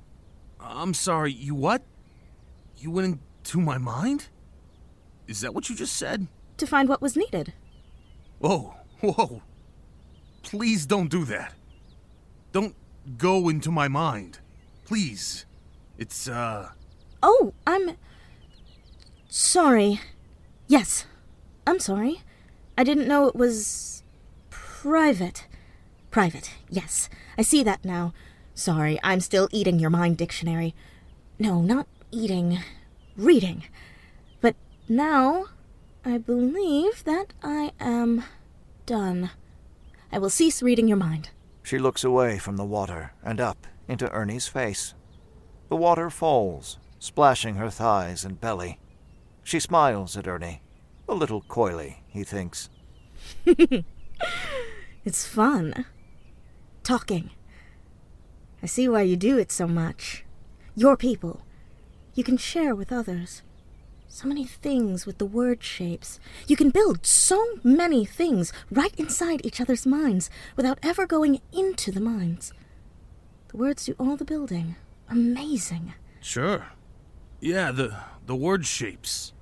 [0.61, 1.83] I'm sorry, you what?
[2.77, 4.29] You went into my mind?
[5.27, 6.27] Is that what you just said?
[6.59, 7.55] To find what was needed.
[8.39, 9.43] Whoa, whoa.
[10.43, 11.55] Please don't do that.
[12.53, 12.75] Don't
[13.17, 14.41] go into my mind.
[14.85, 15.47] Please.
[16.03, 16.71] It's, uh.
[17.23, 17.93] Oh, I'm.
[19.29, 20.01] Sorry.
[20.67, 21.07] Yes,
[21.65, 22.23] I'm sorry.
[22.77, 24.03] I didn't know it was.
[24.51, 25.47] private.
[26.11, 27.09] Private, yes.
[27.39, 28.13] I see that now.
[28.53, 30.75] Sorry, I'm still eating your mind dictionary.
[31.39, 32.59] No, not eating.
[33.17, 33.63] Reading.
[34.41, 34.57] But
[34.89, 35.45] now,
[36.05, 38.25] I believe that I am
[38.87, 39.31] done.
[40.11, 41.31] I will cease reading your mind.
[41.63, 44.95] She looks away from the water and up into Ernie's face.
[45.73, 48.79] The water falls, splashing her thighs and belly.
[49.43, 50.61] She smiles at Ernie,
[51.09, 52.69] a little coyly, he thinks.
[55.07, 55.87] It's fun.
[56.83, 57.31] Talking.
[58.63, 60.27] I see why you do it so much.
[60.77, 61.41] Your people.
[62.13, 63.41] You can share with others.
[64.09, 66.21] So many things with the word shapes.
[66.47, 71.91] You can build so many things right inside each other's minds without ever going into
[71.91, 72.53] the minds.
[73.49, 74.77] The words do all the building.
[75.13, 75.93] Amazing.
[76.21, 76.67] Sure.
[77.41, 77.95] Yeah, the
[78.25, 79.35] the word shapes.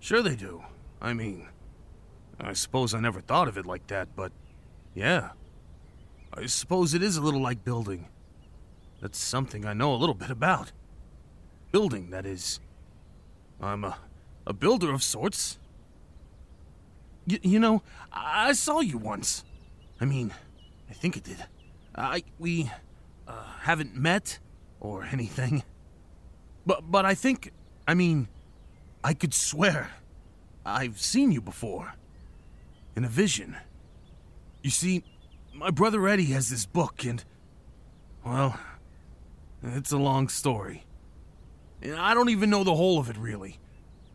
[0.00, 0.64] Sure they do.
[1.00, 1.48] I mean,
[2.40, 4.32] I suppose I never thought of it like that, but
[4.94, 5.30] yeah.
[6.36, 8.08] I suppose it is a little like building.
[9.00, 10.72] That's something I know a little bit about.
[11.70, 12.58] Building, that is.
[13.60, 13.96] I'm a,
[14.46, 15.58] a builder of sorts.
[17.28, 19.44] Y- you know, I saw you once.
[20.00, 20.32] I mean,
[20.90, 21.44] I think it did.
[21.94, 22.68] I we
[23.28, 24.40] uh, haven't met
[24.80, 25.62] or anything.
[26.66, 27.52] But but I think
[27.86, 28.28] I mean,
[29.02, 29.90] I could swear
[30.64, 31.94] I've seen you before
[32.96, 33.56] in a vision.
[34.62, 35.04] You see,
[35.52, 37.22] my brother Eddie has this book and
[38.24, 38.58] well,
[39.62, 40.84] it's a long story.
[41.82, 43.58] And I don't even know the whole of it really.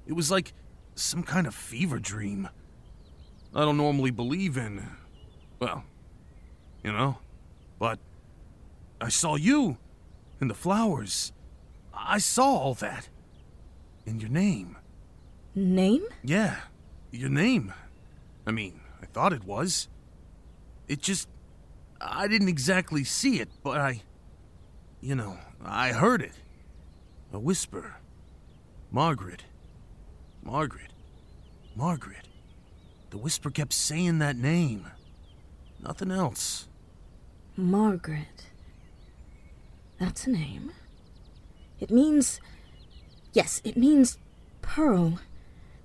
[0.07, 0.53] It was like
[0.95, 2.49] some kind of fever dream.
[3.53, 4.87] I don't normally believe in
[5.59, 5.83] well,
[6.83, 7.17] you know,
[7.77, 7.99] but
[9.01, 9.77] I saw you
[10.39, 11.31] and the flowers.
[11.93, 13.09] I saw all that.
[14.05, 14.77] And your name.
[15.55, 16.05] Name?
[16.23, 16.55] Yeah,
[17.11, 17.73] your name.
[18.47, 19.87] I mean, I thought it was.
[20.87, 21.27] It just.
[22.01, 24.01] I didn't exactly see it, but I.
[25.01, 26.33] You know, I heard it.
[27.31, 27.97] A whisper.
[28.91, 29.43] Margaret.
[30.43, 30.93] Margaret.
[31.75, 32.27] Margaret.
[33.11, 34.87] The whisper kept saying that name.
[35.81, 36.67] Nothing else.
[37.55, 38.48] Margaret.
[39.99, 40.71] That's a name.
[41.79, 42.39] It means.
[43.33, 44.17] Yes, it means
[44.61, 45.19] pearl.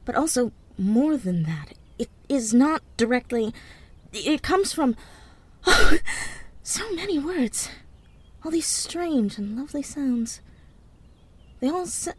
[0.04, 1.74] But also more than that.
[1.98, 3.52] It is not directly.
[4.12, 4.96] It comes from.
[5.66, 5.98] Oh,
[6.62, 7.68] so many words.
[8.44, 10.40] All these strange and lovely sounds.
[11.60, 11.86] They all.
[11.86, 12.12] sa-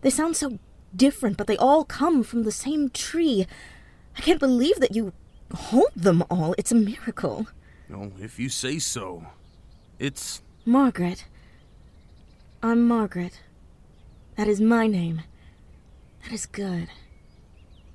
[0.00, 0.58] They sound so
[0.94, 3.46] different, but they all come from the same tree.
[4.16, 5.12] I can't believe that you
[5.54, 6.54] hold them all.
[6.58, 7.46] It's a miracle.
[7.94, 9.26] Oh, if you say so.
[9.98, 10.42] It's.
[10.64, 11.24] Margaret.
[12.62, 13.40] I'm Margaret.
[14.36, 15.22] That is my name.
[16.22, 16.88] That is good.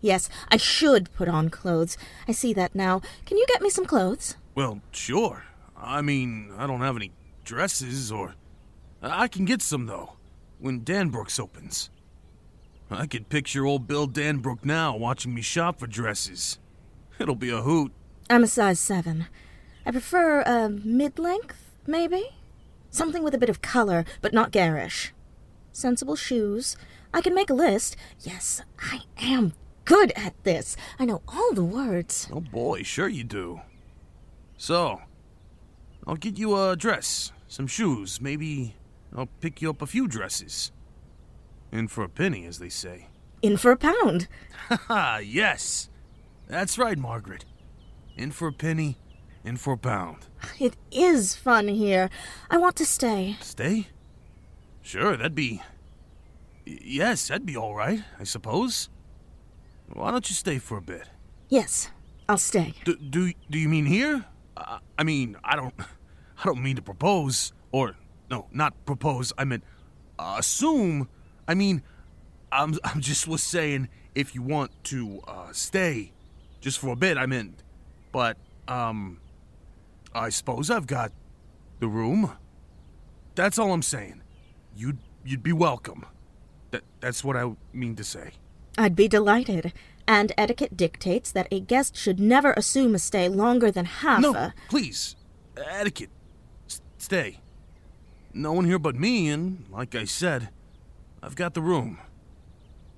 [0.02, 1.98] Yes, I should put on clothes.
[2.28, 3.02] I see that now.
[3.26, 4.36] Can you get me some clothes?
[4.54, 5.46] Well, sure.
[5.78, 7.12] I mean, I don't have any
[7.46, 8.36] dresses or.
[9.02, 10.18] I can get some, though,
[10.60, 11.90] when Danbrooks opens.
[12.92, 16.60] I could picture old Bill Danbrook now watching me shop for dresses.
[17.18, 17.94] It'll be a hoot.
[18.30, 19.28] I'm a size 7.
[19.86, 22.32] I prefer a mid length, maybe?
[22.98, 25.14] Something with a bit of color, but not garish.
[25.72, 26.76] Sensible shoes.
[27.14, 27.96] I can make a list.
[28.22, 29.54] Yes, I am
[29.86, 30.76] good at this.
[30.98, 32.28] I know all the words.
[32.34, 33.62] Oh boy, sure you do.
[34.58, 35.00] So,
[36.08, 38.74] I'll get you a dress, some shoes, maybe
[39.16, 40.72] I'll pick you up a few dresses.
[41.72, 43.10] In for a penny, as they say.
[43.44, 44.28] In for a pound.
[44.70, 45.92] Ha ha, yes.
[46.48, 47.46] That's right, Margaret.
[48.16, 48.98] In for a penny,
[49.44, 50.27] in for a pound.
[50.60, 52.10] It is fun here.
[52.50, 53.38] I want to stay.
[53.42, 53.88] Stay?
[54.82, 55.62] Sure, that'd be.
[56.66, 58.90] Yes, that'd be all right, I suppose.
[59.92, 61.08] Why don't you stay for a bit?
[61.50, 61.90] Yes,
[62.28, 62.74] I'll stay.
[62.86, 64.26] Do do, do you mean here?
[64.56, 65.74] Uh, I mean, I don't.
[65.80, 67.96] I don't mean to propose, or
[68.30, 69.34] no, not propose.
[69.38, 69.64] I meant
[70.20, 71.10] uh, assume.
[71.48, 71.82] I mean,
[72.52, 76.12] I'm, I'm just was saying if you want to uh, stay
[76.62, 77.64] just for a bit, I meant.
[78.12, 79.20] But, um,
[80.18, 81.12] I suppose I've got
[81.80, 82.32] the room.
[83.36, 84.24] That's all I'm saying.
[84.76, 86.06] You'd, you'd be welcome.
[86.72, 88.32] That, that's what I mean to say.
[88.78, 89.74] I'd be delighted.
[90.08, 94.34] And etiquette dictates that a guest should never assume a stay longer than half no,
[94.34, 94.54] a.
[94.70, 95.16] please.
[95.56, 96.10] Etiquette.
[96.68, 97.40] S- stay.
[98.34, 100.50] No one here but me, and like I said,
[101.22, 102.00] I've got the room.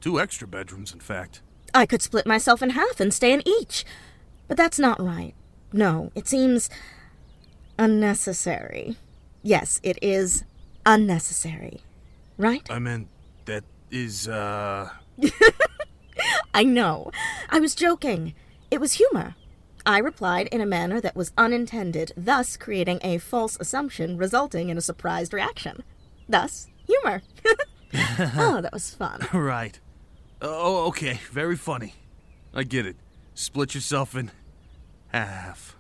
[0.01, 1.41] Two extra bedrooms, in fact.
[1.73, 3.85] I could split myself in half and stay in each.
[4.47, 5.33] But that's not right.
[5.71, 6.69] No, it seems
[7.79, 8.97] unnecessary.
[9.41, 10.43] Yes, it is
[10.85, 11.81] unnecessary.
[12.37, 12.69] Right?
[12.69, 13.07] I meant
[13.45, 14.89] that is, uh.
[16.53, 17.11] I know.
[17.49, 18.35] I was joking.
[18.69, 19.35] It was humor.
[19.85, 24.77] I replied in a manner that was unintended, thus creating a false assumption resulting in
[24.77, 25.83] a surprised reaction.
[26.27, 27.23] Thus, humor.
[28.37, 29.25] oh, that was fun.
[29.33, 29.79] right.
[30.41, 31.19] Oh, okay.
[31.31, 31.95] Very funny.
[32.53, 32.97] I get it.
[33.33, 34.31] Split yourself in
[35.07, 35.75] half.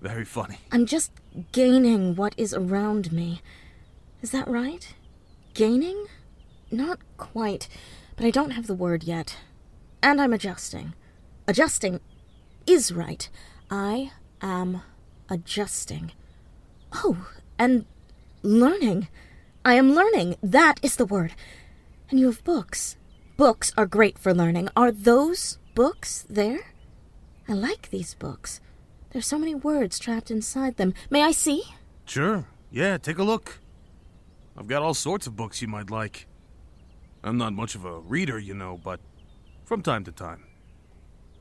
[0.00, 0.58] Very funny.
[0.72, 1.12] I'm just
[1.52, 3.42] gaining what is around me.
[4.22, 4.94] Is that right?
[5.54, 6.06] Gaining?
[6.70, 7.68] Not quite,
[8.16, 9.36] but I don't have the word yet.
[10.02, 10.94] And I'm adjusting.
[11.46, 12.00] Adjusting
[12.66, 13.28] is right.
[13.70, 14.82] I am
[15.28, 16.12] adjusting.
[16.92, 17.84] Oh, and
[18.42, 19.08] learning.
[19.64, 20.36] I am learning.
[20.42, 21.34] That is the word.
[22.08, 22.96] And you have books.
[23.36, 24.68] Books are great for learning.
[24.74, 26.72] Are those books there?
[27.48, 28.60] I like these books.
[29.12, 30.94] There's so many words trapped inside them.
[31.10, 31.64] May I see?
[32.04, 32.46] Sure.
[32.70, 33.58] Yeah, take a look.
[34.56, 36.26] I've got all sorts of books you might like.
[37.24, 39.00] I'm not much of a reader, you know, but
[39.64, 40.44] from time to time.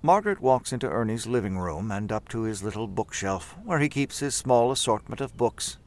[0.02, 4.20] Margaret walks into Ernie's living room and up to his little bookshelf, where he keeps
[4.20, 5.78] his small assortment of books.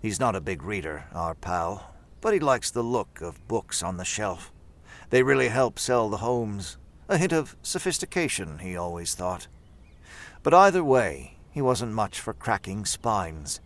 [0.00, 3.96] He's not a big reader, our pal, but he likes the look of books on
[3.96, 4.52] the shelf.
[5.08, 6.76] They really help sell the homes.
[7.08, 9.48] A hint of sophistication, he always thought.
[10.42, 13.60] But either way, he wasn't much for cracking spines.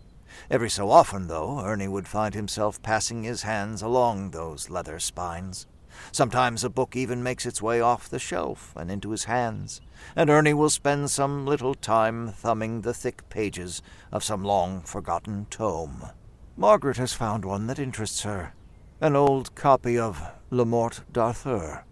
[0.51, 5.67] Every so often, though, Ernie would find himself passing his hands along those leather spines.
[6.11, 9.81] Sometimes a book even makes its way off the shelf and into his hands,
[10.17, 15.47] and Ernie will spend some little time thumbing the thick pages of some long forgotten
[15.51, 16.11] tome.
[16.57, 18.55] Margaret has found one that interests her
[19.01, 21.85] an old copy of Le Morte d'Arthur.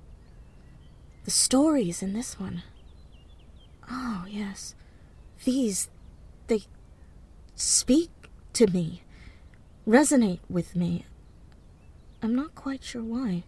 [1.25, 2.63] The stories in this one.
[3.95, 4.75] Oh, yes.
[5.45, 5.91] These,
[6.47, 6.63] they
[7.55, 8.11] speak
[8.55, 9.03] to me,
[9.87, 11.05] resonate with me.
[12.23, 13.45] I'm not quite sure why.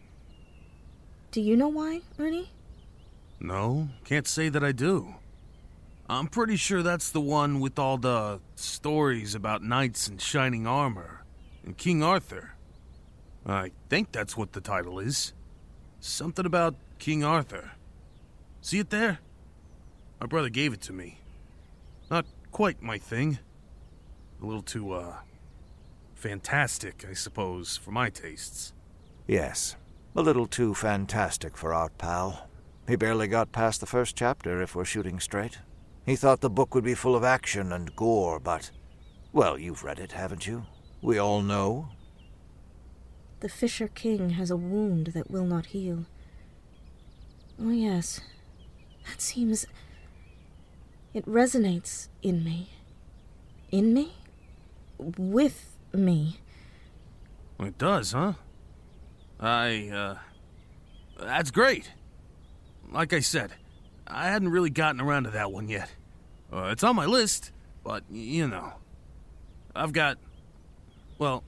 [1.31, 2.51] Do you know why, Ernie?
[3.41, 5.15] No, can't say that I do.
[6.09, 11.25] I'm pretty sure that's the one with all the stories about knights in shining armor
[11.65, 12.51] and King Arthur.
[13.47, 15.33] I think that's what the title is.
[16.01, 17.73] Something about King Arthur.
[18.61, 19.21] See it there?
[20.21, 21.19] My brother gave it to me.
[22.11, 23.39] Not quite my thing.
[24.43, 25.17] A little too, uh,
[26.15, 28.73] fantastic, I suppose, for my tastes.
[29.27, 29.77] Yes,
[30.15, 32.49] a little too fantastic for our pal.
[32.87, 35.59] He barely got past the first chapter, if we're shooting straight.
[36.05, 38.71] He thought the book would be full of action and gore, but.
[39.33, 40.67] Well, you've read it, haven't you?
[41.01, 41.89] We all know.
[43.41, 46.05] The Fisher King has a wound that will not heal.
[47.61, 48.21] Oh, yes.
[49.07, 49.67] That seems.
[51.15, 52.71] It resonates in me.
[53.71, 54.15] In me?
[54.99, 56.41] With me.
[57.61, 58.33] It does, huh?
[59.39, 60.17] I, uh.
[61.19, 61.93] That's great.
[62.91, 63.53] Like I said,
[64.09, 65.89] I hadn't really gotten around to that one yet.
[66.53, 67.53] Uh, it's on my list,
[67.85, 68.73] but, you know.
[69.75, 70.19] I've got.
[71.19, 71.45] Well,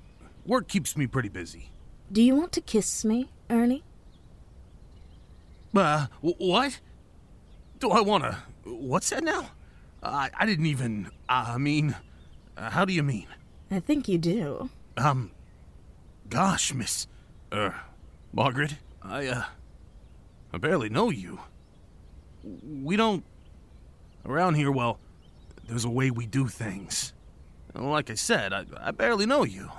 [0.46, 1.72] work keeps me pretty busy.
[2.12, 3.82] Do you want to kiss me, Ernie?
[5.74, 6.78] Uh, what?
[7.80, 8.38] Do I want to.
[8.64, 9.50] What's that now?
[10.08, 11.10] I, I didn't even.
[11.28, 11.96] I mean.
[12.56, 13.26] Uh, how do you mean?
[13.70, 14.70] I think you do.
[14.96, 15.30] Um.
[16.28, 17.06] Gosh, Miss.
[17.52, 17.74] Er.
[18.32, 19.44] Margaret, I, uh.
[20.52, 21.40] I barely know you.
[22.42, 23.24] We don't.
[24.24, 24.98] Around here, well,
[25.68, 27.12] there's a way we do things.
[27.74, 29.70] Like I said, I, I barely know you.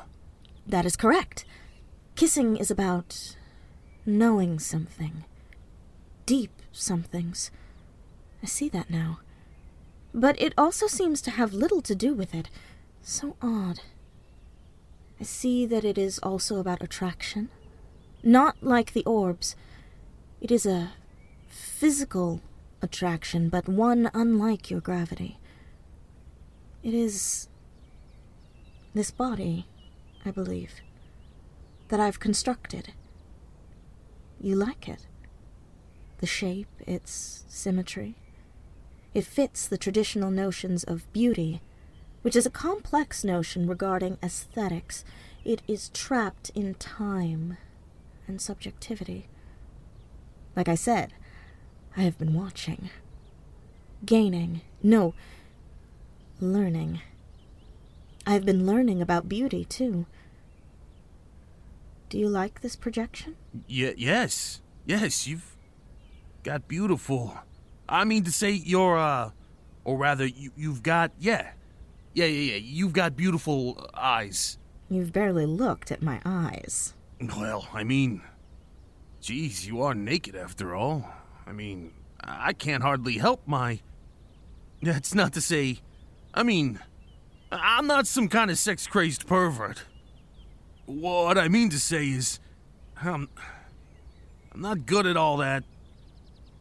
[0.66, 1.46] That is correct.
[2.16, 3.36] Kissing is about
[4.06, 5.26] knowing something.
[6.26, 7.52] Deep somethings.
[8.44, 9.20] I see that now.
[10.14, 12.50] But it also seems to have little to do with it.
[13.02, 13.82] So odd.
[15.20, 17.50] I see that it is also about attraction.
[18.24, 19.56] Not like the orbs.
[20.42, 20.94] It is a
[21.48, 22.42] physical
[22.82, 25.40] attraction, but one unlike your gravity.
[26.84, 27.48] It is
[28.94, 29.66] this body
[30.28, 30.82] I believe,
[31.88, 32.94] that I've constructed.
[34.42, 35.08] You like it.
[36.18, 38.16] The shape, its symmetry.
[39.18, 41.60] It fits the traditional notions of beauty,
[42.22, 45.04] which is a complex notion regarding aesthetics.
[45.44, 47.58] It is trapped in time
[48.28, 49.26] and subjectivity.
[50.56, 51.14] Like I said,
[51.96, 52.92] I have been watching.
[54.06, 55.16] Gaining, no,
[56.40, 57.02] learning.
[58.28, 60.06] I've been learning about beauty, too.
[62.10, 63.36] Do you like this projection?
[63.66, 64.62] Yeah, yes.
[64.86, 65.58] Yes, you've
[66.44, 67.36] got beautiful.
[67.90, 69.32] I mean to say you're uh
[69.84, 71.52] or rather you you've got yeah.
[72.14, 72.58] Yeah, yeah, yeah.
[72.58, 74.58] You've got beautiful eyes.
[74.90, 76.96] You've barely looked at my eyes.
[77.22, 78.22] Well, I mean,
[79.22, 81.08] geez, you are naked after all.
[81.46, 83.82] I mean, I can't hardly help my.
[84.82, 85.80] That's not to say.
[86.34, 86.80] I mean,
[87.52, 89.84] I'm not some kind of sex crazed pervert.
[90.86, 92.40] What I mean to say is,
[93.02, 93.30] I'm.
[94.54, 95.64] I'm not good at all that.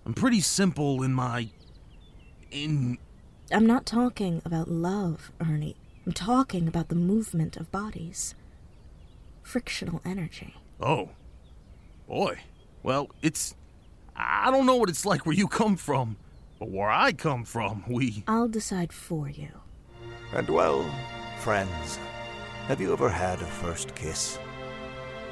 [0.06, 1.48] I'm pretty simple in my.
[2.52, 2.96] in.
[3.50, 5.76] I'm not talking about love, Ernie.
[6.06, 8.36] I'm talking about the movement of bodies.
[9.42, 10.54] Frictional energy.
[10.80, 11.10] Oh.
[12.06, 12.38] Boy.
[12.84, 13.56] Well, it's.
[14.14, 16.16] I don't know what it's like where you come from,
[16.60, 18.22] but where I come from, we.
[18.28, 19.48] I'll decide for you.
[20.32, 20.88] And well,
[21.40, 21.98] friends,
[22.68, 24.38] have you ever had a first kiss?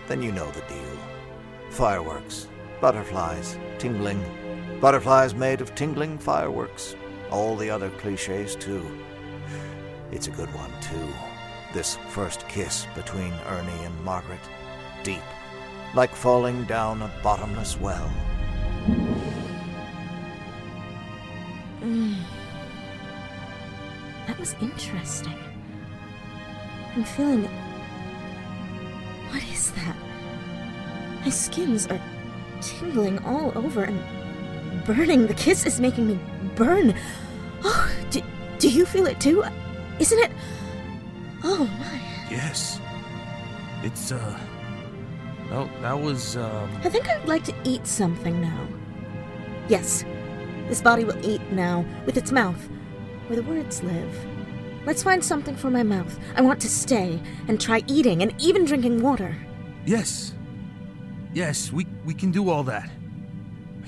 [0.09, 0.99] Then you know the deal.
[1.71, 2.49] Fireworks,
[2.81, 4.23] butterflies, tingling,
[4.81, 6.97] butterflies made of tingling fireworks,
[7.31, 8.87] all the other cliches too.
[10.13, 11.09] It's a good one too.
[11.73, 14.41] This first kiss between Ernie and Margaret.
[15.03, 15.23] Deep,
[15.95, 18.11] like falling down a bottomless well.
[21.81, 22.17] Mm.
[24.27, 25.39] That was interesting.
[26.95, 27.45] I'm feeling.
[29.31, 29.97] What is that?
[31.23, 32.01] My skins are
[32.61, 34.01] tingling all over and
[34.85, 35.27] burning.
[35.27, 36.19] The kiss is making me
[36.55, 36.95] burn.
[37.63, 38.21] Oh, do,
[38.59, 39.45] do you feel it too?
[39.99, 40.31] Isn't it?
[41.43, 42.01] Oh my.
[42.31, 42.81] Yes.
[43.83, 44.39] It's, uh.
[45.51, 46.71] Well, that was, um.
[46.83, 48.67] I think I'd like to eat something now.
[49.69, 50.05] Yes,
[50.69, 52.69] this body will eat now, with its mouth,
[53.27, 54.27] where the words live.
[54.87, 56.19] Let's find something for my mouth.
[56.37, 59.37] I want to stay and try eating and even drinking water.
[59.87, 60.35] Yes.
[61.33, 62.91] Yes, we, we can do all that.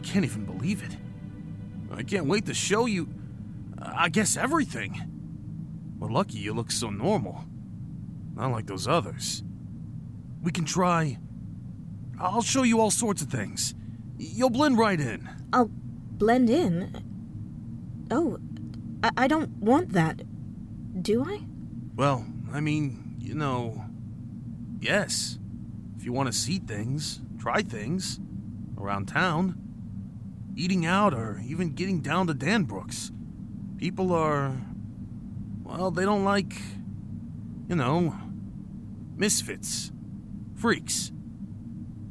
[0.07, 0.97] I can't even believe it.
[1.91, 3.09] I can't wait to show you,
[3.77, 5.03] uh, I guess, everything.
[5.99, 7.45] We're lucky you look so normal.
[8.37, 9.43] Not like those others.
[10.43, 11.19] We can try.
[12.21, 13.75] I'll show you all sorts of things.
[14.17, 15.29] You'll blend right in.
[15.53, 18.07] I'll blend in?
[18.09, 18.39] Oh,
[19.03, 20.23] I, I don't want that.
[21.03, 21.41] Do I?
[21.97, 23.85] Well, I mean, you know.
[24.79, 25.41] Yes.
[25.97, 28.21] If you want to see things, try things
[28.79, 29.66] around town,
[30.57, 33.13] eating out, or even getting down to Danbrooks.
[33.77, 34.57] People are.
[35.63, 36.55] Well, they don't like.
[37.69, 38.15] You know.
[39.15, 39.93] Misfits.
[40.55, 41.13] Freaks.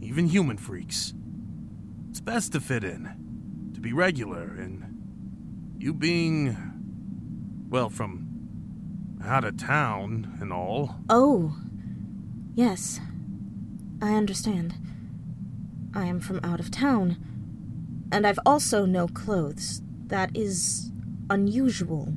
[0.02, 1.14] Even human freaks.
[2.10, 6.56] It's best to fit in, to be regular, and you being.
[7.70, 8.26] Well, from
[9.24, 10.96] out of town and all.
[11.10, 11.58] Oh,
[12.54, 13.00] yes.
[14.02, 14.76] I understand.
[15.94, 17.18] I am from out of town,
[18.12, 19.82] and I've also no clothes.
[20.08, 20.92] That is
[21.30, 22.14] unusual,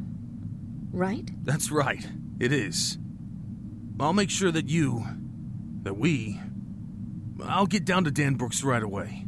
[0.93, 1.31] right?
[1.45, 2.07] That's right.
[2.39, 2.99] It is.
[4.01, 5.05] I'll make sure that you,
[5.83, 6.41] that we,
[7.43, 9.25] I'll get down to Danbrooks right away.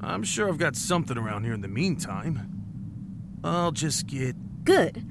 [0.00, 2.50] I'm sure I've got something around here in the meantime.
[3.42, 4.36] I'll just get.
[4.64, 5.04] Good.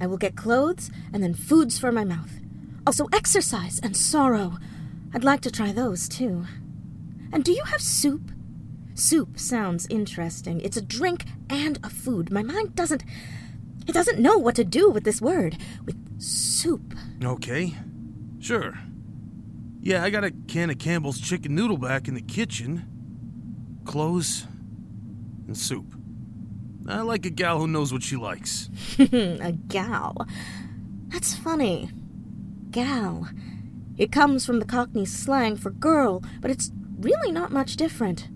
[0.00, 2.32] I will get clothes and then foods for my mouth.
[2.86, 4.58] Also, exercise and sorrow.
[5.14, 6.44] I'd like to try those too.
[7.32, 8.30] And do you have soup?
[8.98, 10.58] Soup sounds interesting.
[10.62, 12.30] It's a drink and a food.
[12.32, 13.04] My mind doesn't.
[13.86, 15.58] It doesn't know what to do with this word.
[15.84, 16.94] With soup.
[17.22, 17.74] Okay.
[18.40, 18.78] Sure.
[19.82, 22.86] Yeah, I got a can of Campbell's chicken noodle back in the kitchen.
[23.84, 24.46] Clothes
[25.46, 25.94] and soup.
[26.88, 28.70] I like a gal who knows what she likes.
[28.98, 30.26] a gal.
[31.08, 31.90] That's funny.
[32.70, 33.28] Gal.
[33.98, 38.28] It comes from the Cockney slang for girl, but it's really not much different.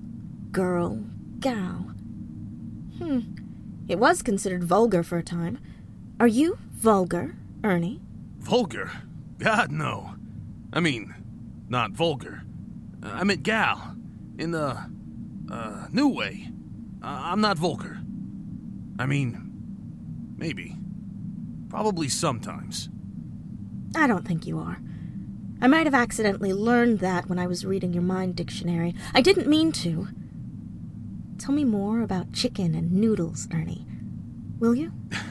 [0.52, 1.04] Girl,
[1.38, 1.92] gal.
[2.98, 3.20] Hmm.
[3.88, 5.58] It was considered vulgar for a time.
[6.18, 8.00] Are you vulgar, Ernie?
[8.38, 8.90] Vulgar?
[9.38, 10.14] God, no.
[10.72, 11.14] I mean,
[11.68, 12.42] not vulgar.
[13.02, 13.96] I meant gal.
[14.38, 14.90] In the,
[15.50, 16.48] uh, new way.
[17.02, 17.98] Uh, I'm not vulgar.
[18.98, 20.76] I mean, maybe.
[21.68, 22.88] Probably sometimes.
[23.94, 24.78] I don't think you are.
[25.60, 28.94] I might have accidentally learned that when I was reading your mind dictionary.
[29.14, 30.08] I didn't mean to.
[31.40, 33.86] Tell me more about chicken and noodles, Ernie.
[34.58, 34.92] Will you?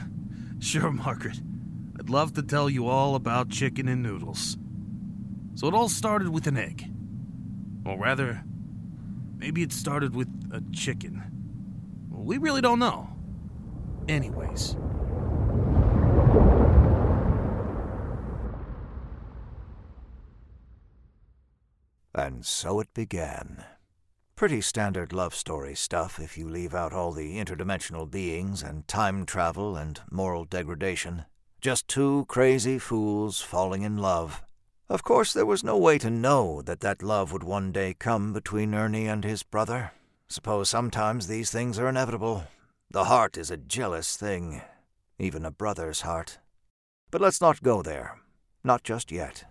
[0.58, 1.40] Sure, Margaret.
[1.98, 4.58] I'd love to tell you all about chicken and noodles.
[5.54, 6.92] So it all started with an egg.
[7.86, 8.44] Or rather,
[9.38, 11.22] maybe it started with a chicken.
[12.10, 13.08] We really don't know.
[14.06, 14.76] Anyways.
[22.14, 23.64] And so it began.
[24.40, 29.26] Pretty standard love story stuff if you leave out all the interdimensional beings and time
[29.26, 31.26] travel and moral degradation.
[31.60, 34.42] Just two crazy fools falling in love.
[34.88, 38.32] Of course, there was no way to know that that love would one day come
[38.32, 39.92] between Ernie and his brother.
[40.26, 42.44] Suppose sometimes these things are inevitable.
[42.90, 44.62] The heart is a jealous thing,
[45.18, 46.38] even a brother's heart.
[47.10, 48.18] But let's not go there.
[48.64, 49.44] Not just yet.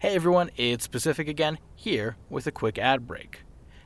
[0.00, 3.42] Hey everyone, it's Pacific again, here with a quick ad break.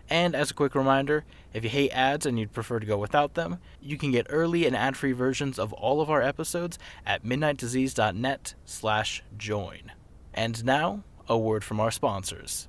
[0.09, 3.35] And as a quick reminder, if you hate ads and you'd prefer to go without
[3.35, 8.55] them, you can get early and ad-free versions of all of our episodes at midnightdisease.net
[8.65, 9.91] slash join.
[10.33, 12.69] And now, a word from our sponsors.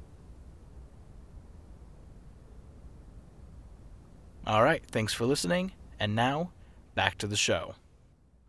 [4.48, 6.50] Alright, thanks for listening, and now,
[6.96, 7.76] back to the show.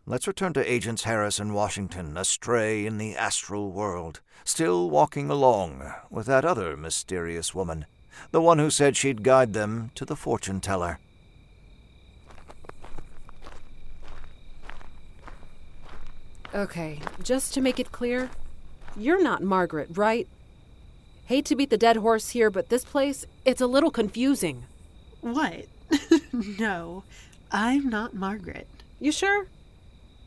[0.09, 5.93] Let's return to Agents Harris and Washington, astray in the astral world, still walking along
[6.09, 7.85] with that other mysterious woman,
[8.31, 10.99] the one who said she'd guide them to the fortune teller.
[16.55, 18.29] Okay, just to make it clear,
[18.95, 20.25] you're not Margaret, right?
[21.25, 24.63] Hate to beat the dead horse here, but this place, it's a little confusing.
[25.19, 25.65] What?
[26.31, 27.03] no,
[27.51, 28.69] I'm not Margaret.
[29.01, 29.47] You sure?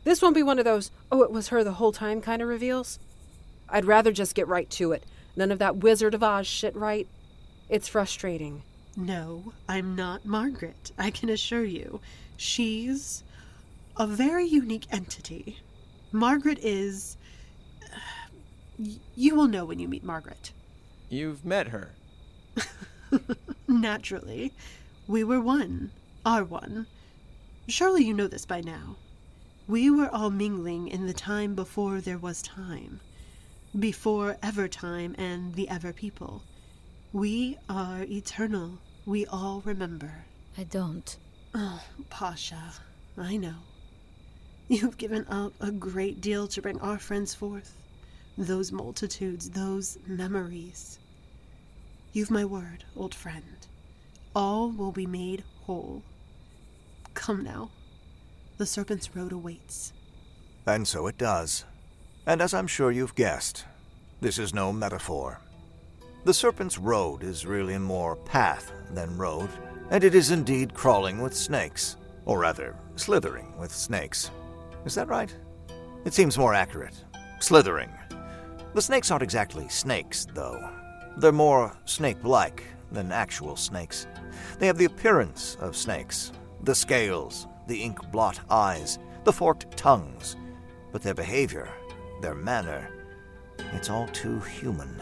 [0.03, 2.47] This won't be one of those, oh, it was her the whole time kind of
[2.47, 2.99] reveals.
[3.69, 5.05] I'd rather just get right to it.
[5.35, 7.07] None of that Wizard of Oz shit, right?
[7.69, 8.63] It's frustrating.
[8.97, 12.01] No, I'm not Margaret, I can assure you.
[12.35, 13.23] She's
[13.97, 15.59] a very unique entity.
[16.11, 17.17] Margaret is.
[19.15, 20.53] You will know when you meet Margaret.
[21.07, 21.91] You've met her.
[23.67, 24.53] Naturally.
[25.07, 25.91] We were one.
[26.25, 26.87] Are one.
[27.67, 28.95] Surely you know this by now.
[29.67, 32.99] We were all mingling in the time before there was time,
[33.77, 36.43] before ever time and the ever people.
[37.13, 38.79] We are eternal.
[39.05, 40.25] We all remember.
[40.57, 41.15] I don't.
[41.53, 42.73] Oh, Pasha,
[43.17, 43.57] I know.
[44.67, 47.77] You've given up a great deal to bring our friends forth.
[48.37, 50.97] Those multitudes, those memories.
[52.13, 53.67] You've my word, old friend.
[54.35, 56.01] All will be made whole.
[57.13, 57.69] Come now.
[58.61, 59.91] The Serpent's Road awaits.
[60.67, 61.65] And so it does.
[62.27, 63.65] And as I'm sure you've guessed,
[64.19, 65.39] this is no metaphor.
[66.25, 69.49] The Serpent's Road is really more path than road,
[69.89, 71.97] and it is indeed crawling with snakes.
[72.25, 74.29] Or rather, slithering with snakes.
[74.85, 75.35] Is that right?
[76.05, 77.03] It seems more accurate.
[77.39, 77.89] Slithering.
[78.75, 80.69] The snakes aren't exactly snakes, though.
[81.17, 84.05] They're more snake like than actual snakes.
[84.59, 86.31] They have the appearance of snakes
[86.63, 90.35] the scales, the ink blot eyes, the forked tongues.
[90.91, 91.69] But their behavior,
[92.21, 92.89] their manner,
[93.71, 94.93] it's all too human.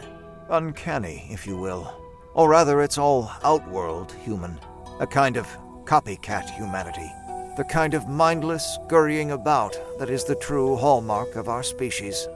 [0.49, 1.91] Uncanny, if you will.
[2.35, 4.59] Or rather, it's all outworld human.
[4.99, 5.47] A kind of
[5.85, 7.11] copycat humanity.
[7.57, 12.27] The kind of mindless scurrying about that is the true hallmark of our species.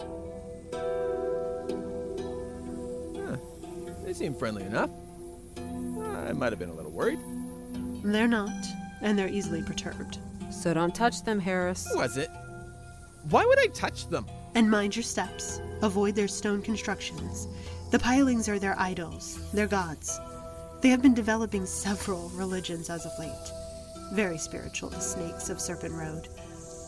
[3.14, 3.38] Huh.
[4.04, 4.90] They seem friendly enough.
[6.28, 7.20] I might have been a little worried.
[8.04, 8.50] They're not,
[9.02, 10.18] and they're easily perturbed.
[10.54, 11.92] So don't touch them, Harris.
[11.96, 12.30] Was it?
[13.30, 14.26] Why would I touch them?
[14.56, 15.60] And mind your steps.
[15.82, 17.48] Avoid their stone constructions.
[17.92, 20.20] The pilings are their idols, their gods.
[20.82, 23.52] They have been developing several religions as of late.
[24.14, 26.28] Very spiritual, the snakes of Serpent Road.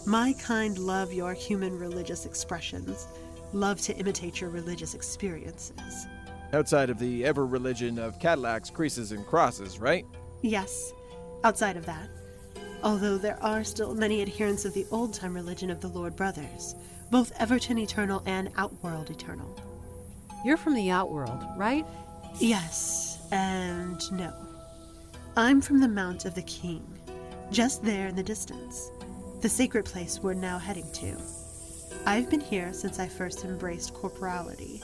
[0.06, 3.08] My kind love your human religious expressions,
[3.54, 6.06] love to imitate your religious experiences.
[6.54, 10.06] Outside of the ever religion of Cadillacs, creases, and crosses, right?
[10.42, 10.94] Yes,
[11.44, 12.08] outside of that.
[12.84, 16.76] Although there are still many adherents of the old time religion of the Lord Brothers,
[17.12, 19.60] both Everton Eternal and Outworld Eternal.
[20.44, 21.86] You're from the Outworld, right?
[22.40, 24.34] Yes, and no.
[25.38, 26.86] I'm from the Mount of the King,
[27.52, 28.92] just there in the distance,
[29.42, 31.18] the sacred place we're now heading to.
[32.06, 34.82] I've been here since I first embraced corporality.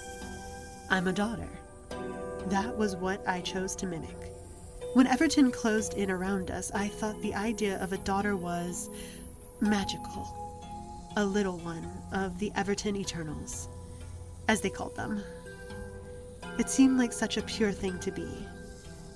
[0.90, 1.50] I'm a daughter.
[2.48, 4.31] That was what I chose to mimic.
[4.94, 8.90] When Everton closed in around us, I thought the idea of a daughter was
[9.62, 10.28] magical.
[11.16, 13.68] A little one of the Everton Eternals.
[14.48, 15.24] as they called them.
[16.58, 18.28] It seemed like such a pure thing to be.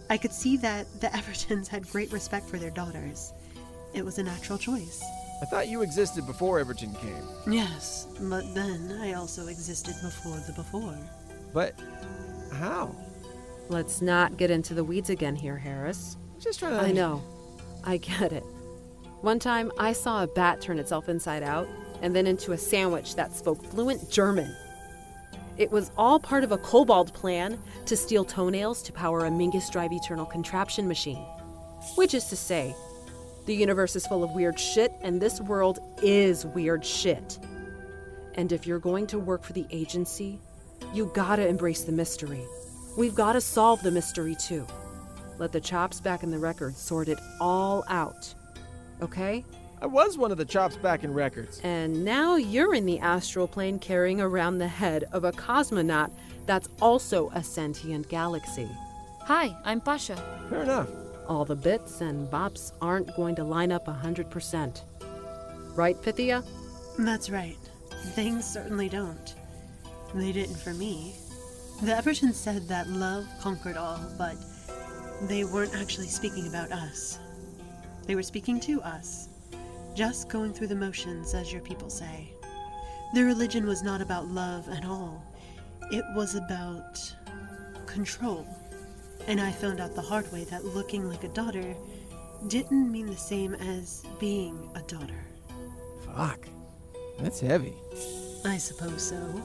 [0.10, 3.34] I could see that the Evertons had great respect for their daughters.
[3.94, 5.04] It was a natural choice.
[5.42, 7.24] I thought you existed before Everton came.
[7.52, 10.98] Yes, but then I also existed before the before.
[11.54, 11.74] But
[12.54, 12.96] how?
[13.70, 16.18] Let's not get into the weeds again here, Harris.
[16.40, 16.82] Just trying to.
[16.82, 17.24] I know.
[17.84, 18.44] I get it.
[19.22, 21.68] One time, I saw a bat turn itself inside out
[22.02, 24.56] and then into a sandwich that spoke fluent German.
[25.58, 29.72] It was all part of a kobold plan to steal toenails to power a Mingus
[29.72, 31.26] Drive Eternal contraption machine.
[31.96, 32.76] Which is to say,
[33.46, 37.40] the universe is full of weird shit, and this world is weird shit.
[38.36, 40.40] And if you're going to work for the agency,
[40.94, 42.44] you gotta embrace the mystery.
[42.98, 44.66] We've gotta solve the mystery too.
[45.38, 48.34] Let the chops back in the record sort it all out.
[49.02, 49.44] Okay?
[49.82, 51.60] I was one of the chops back in records.
[51.64, 56.12] And now you're in the astral plane carrying around the head of a cosmonaut
[56.46, 58.70] that's also a sentient galaxy.
[59.22, 60.16] Hi, I'm Pasha.
[60.50, 60.90] Fair enough.
[61.28, 64.82] All the bits and bops aren't going to line up 100%.
[65.76, 66.44] Right, Pythia?
[66.98, 67.58] That's right.
[68.14, 69.36] Things certainly don't.
[70.14, 71.16] They didn't for me.
[71.82, 74.38] The Evertons said that love conquered all, but
[75.24, 77.20] they weren't actually speaking about us.
[78.08, 79.28] They were speaking to us.
[79.94, 82.32] Just going through the motions, as your people say.
[83.14, 85.24] Their religion was not about love at all.
[85.92, 87.00] It was about
[87.86, 88.48] control.
[89.28, 91.76] And I found out the hard way that looking like a daughter
[92.48, 95.26] didn't mean the same as being a daughter.
[96.06, 96.48] Fuck.
[97.20, 97.74] That's heavy.
[98.46, 99.42] I suppose so.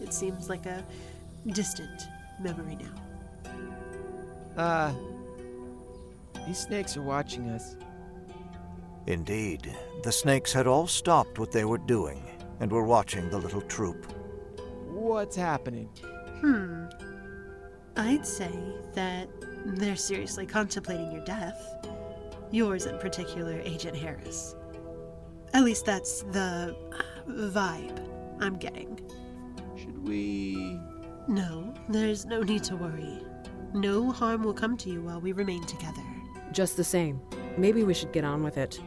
[0.00, 0.84] It seems like a
[1.48, 2.08] distant
[2.40, 4.62] memory now.
[4.62, 4.92] Uh.
[6.46, 7.76] These snakes are watching us.
[9.06, 9.70] Indeed,
[10.02, 12.24] the snakes had all stopped what they were doing
[12.60, 14.10] and were watching the little troop.
[14.88, 15.90] What's happening?
[16.40, 16.86] Hmm.
[17.96, 18.50] I'd say
[18.94, 19.28] that
[19.66, 21.60] they're seriously contemplating your death.
[22.50, 24.56] Yours in particular, Agent Harris.
[25.52, 26.74] At least that's the
[27.26, 28.00] vibe
[28.40, 28.98] I'm getting.
[29.76, 30.80] Should we.
[31.28, 33.22] No, there's no need to worry.
[33.74, 36.02] No harm will come to you while we remain together.
[36.52, 37.20] Just the same.
[37.58, 38.80] Maybe we should get on with it.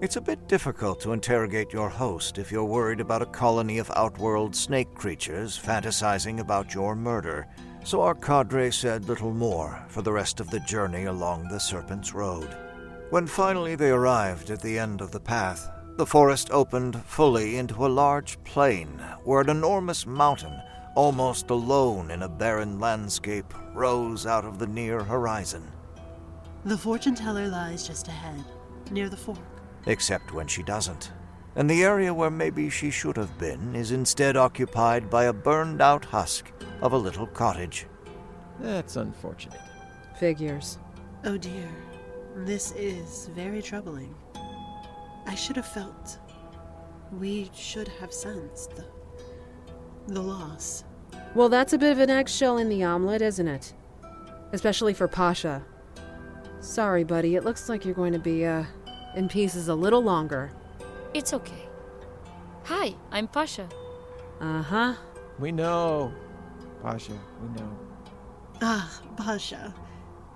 [0.00, 3.90] It's a bit difficult to interrogate your host if you're worried about a colony of
[3.94, 7.46] outworld snake creatures fantasizing about your murder,
[7.84, 12.12] so our cadre said little more for the rest of the journey along the Serpent's
[12.12, 12.48] Road.
[13.10, 17.86] When finally they arrived at the end of the path, the forest opened fully into
[17.86, 18.88] a large plain
[19.22, 20.60] where an enormous mountain,
[20.96, 25.62] almost alone in a barren landscape, rose out of the near horizon.
[26.64, 28.42] The fortune teller lies just ahead,
[28.90, 29.38] near the fork.
[29.86, 31.12] Except when she doesn't.
[31.54, 35.80] And the area where maybe she should have been is instead occupied by a burned
[35.80, 36.50] out husk
[36.82, 37.86] of a little cottage.
[38.58, 39.60] That's unfortunate.
[40.18, 40.78] Figures.
[41.24, 41.68] Oh dear.
[42.34, 44.14] This is very troubling.
[45.26, 46.18] I should have felt.
[47.12, 48.95] We should have sensed the.
[50.06, 50.84] The loss.
[51.34, 53.74] Well, that's a bit of an eggshell in the omelet, isn't it?
[54.52, 55.64] Especially for Pasha.
[56.60, 58.64] Sorry, buddy, it looks like you're going to be, uh,
[59.14, 60.52] in pieces a little longer.
[61.14, 61.68] It's okay.
[62.64, 63.68] Hi, I'm Pasha.
[64.40, 64.94] Uh huh.
[65.38, 66.12] We know.
[66.82, 67.78] Pasha, we know.
[68.62, 69.74] Ah, Pasha.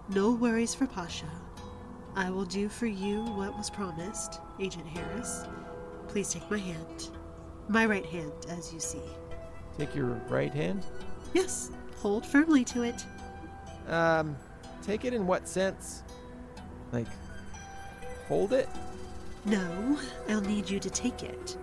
[0.09, 1.31] No worries for Pasha.
[2.17, 5.45] I will do for you what was promised, Agent Harris.
[6.09, 7.11] Please take my hand.
[7.69, 9.03] My right hand, as you see.
[9.79, 10.85] Take your right hand?
[11.35, 13.05] Yes, hold firmly to it.
[13.89, 14.37] Um,
[14.83, 16.03] take it in what sense?
[16.93, 17.07] Like,
[18.29, 18.69] hold it?
[19.45, 19.99] No,
[20.29, 21.57] I'll need you to take it.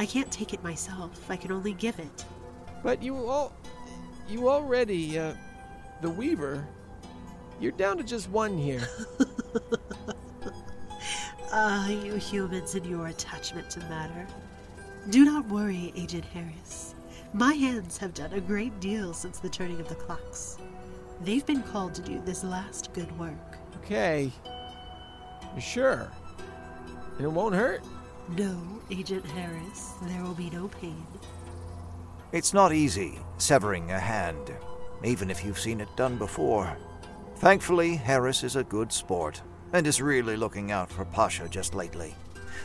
[0.00, 1.30] I can't take it myself.
[1.30, 2.24] I can only give it.
[2.82, 3.52] But you all.
[4.28, 5.34] You already, uh.
[6.00, 6.66] The Weaver.
[7.60, 8.88] You're down to just one here.
[11.50, 14.26] Ah, you humans and your attachment to matter.
[15.08, 16.94] Do not worry, Agent Harris.
[17.34, 20.56] My hands have done a great deal since the turning of the clocks.
[21.20, 23.58] They've been called to do this last good work.
[23.76, 24.32] Okay.
[25.54, 26.10] You sure?
[27.20, 27.82] It won't hurt?
[28.36, 28.58] No,
[28.90, 31.06] Agent Harris, there will be no pain.
[32.32, 34.52] It's not easy severing a hand,
[35.04, 36.76] even if you've seen it done before.
[37.36, 42.14] Thankfully, Harris is a good sport and is really looking out for Pasha just lately.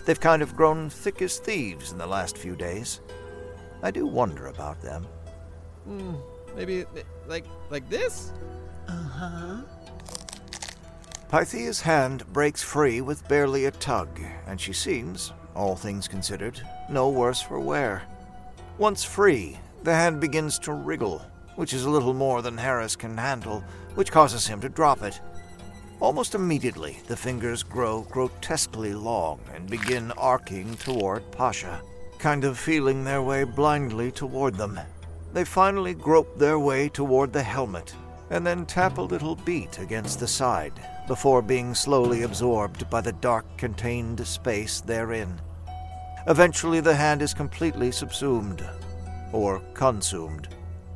[0.05, 3.01] They've kind of grown thick as thieves in the last few days.
[3.83, 5.05] I do wonder about them.
[5.83, 6.15] Hmm.
[6.55, 6.85] Maybe
[7.27, 8.33] like like this?
[8.87, 9.61] Uh-huh.
[11.29, 17.09] Pythia's hand breaks free with barely a tug, and she seems, all things considered, no
[17.09, 18.03] worse for wear.
[18.77, 21.21] Once free, The hand begins to wriggle,
[21.55, 23.61] which is a little more than Harris can handle,
[23.95, 25.19] which causes him to drop it.
[25.99, 31.81] Almost immediately, the fingers grow grotesquely long and begin arcing toward Pasha,
[32.23, 34.79] kind of feeling their way blindly toward them.
[35.33, 37.93] They finally grope their way toward the helmet
[38.29, 40.71] and then tap a little beat against the side
[41.05, 45.37] before being slowly absorbed by the dark contained space therein.
[46.27, 48.65] Eventually, the hand is completely subsumed,
[49.33, 50.47] or consumed,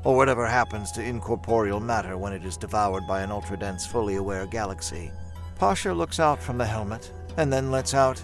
[0.05, 4.15] or whatever happens to incorporeal matter when it is devoured by an ultra dense, fully
[4.15, 5.11] aware galaxy.
[5.57, 8.23] Pasha looks out from the helmet and then lets out.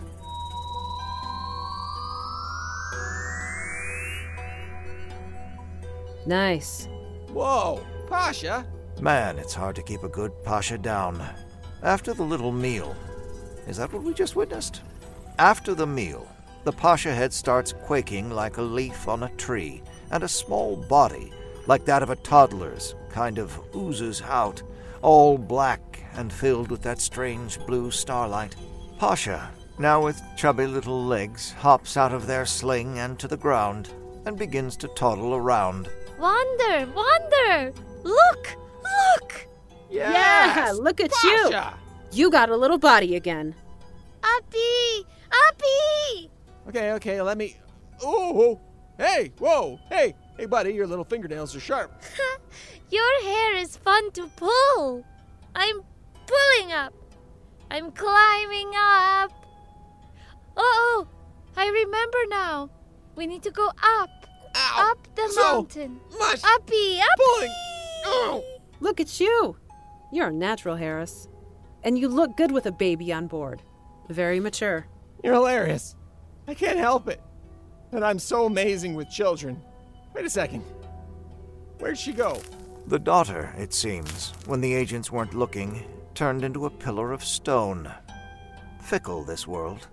[6.26, 6.88] Nice.
[7.32, 8.66] Whoa, Pasha!
[9.02, 11.26] Man, it's hard to keep a good Pasha down.
[11.82, 12.96] After the little meal.
[13.68, 14.82] Is that what we just witnessed?
[15.40, 16.28] After the meal,
[16.64, 21.34] the Pasha head starts quaking like a leaf on a tree, and a small body,
[21.68, 24.62] like that of a toddler's, kind of oozes out,
[25.02, 28.56] all black and filled with that strange blue starlight.
[28.98, 33.90] Pasha, now with chubby little legs, hops out of their sling and to the ground,
[34.26, 35.90] and begins to toddle around.
[36.24, 37.74] Wander, wander!
[38.02, 39.46] Look, look!
[39.92, 41.78] Yeah, look at Pasha!
[42.14, 42.24] you.
[42.24, 43.54] You got a little body again.
[44.24, 45.06] Uppy!
[45.50, 46.30] Uppy!
[46.70, 47.58] Okay, okay, let me.
[48.02, 48.58] Oh,
[48.98, 51.92] hey, whoa, hey, hey, buddy, your little fingernails are sharp.
[52.90, 55.04] Your hair is fun to pull.
[55.54, 55.82] I'm
[56.26, 56.94] pulling up.
[57.70, 59.34] I'm climbing up.
[60.56, 61.08] Oh, oh,
[61.58, 62.70] I remember now.
[63.18, 64.23] We need to go up.
[64.56, 64.92] Ow!
[64.92, 66.00] Up the So mountain.
[66.20, 67.16] much Uppy, uppy!
[67.18, 67.52] pulling.
[68.06, 68.44] Oh.
[68.80, 69.56] Look at you.
[70.12, 71.28] You're a natural, Harris.
[71.84, 73.62] And you look good with a baby on board.
[74.10, 74.86] Very mature.
[75.24, 75.96] You're hilarious.
[76.48, 77.22] I can't help it.
[77.92, 79.62] And I'm so amazing with children.
[80.14, 80.64] Wait a second.
[81.80, 82.42] Where'd she go?
[82.88, 85.86] The daughter, it seems, when the agents weren't looking,
[86.16, 87.90] turned into a pillar of stone.
[88.82, 89.88] Fickle, this world.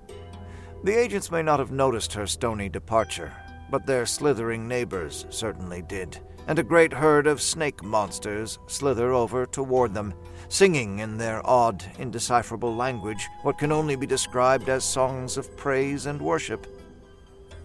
[0.83, 3.33] The agents may not have noticed her stony departure,
[3.71, 9.47] but their slithering neighbors certainly did, and a great herd of snake monsters slither over
[9.47, 10.13] toward them,
[10.49, 16.07] singing in their odd, indecipherable language what can only be described as songs of praise
[16.07, 16.67] and worship.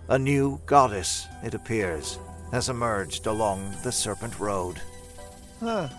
[0.09, 2.19] A new goddess, it appears,
[2.51, 4.79] has emerged along the Serpent Road.
[5.59, 5.89] Huh.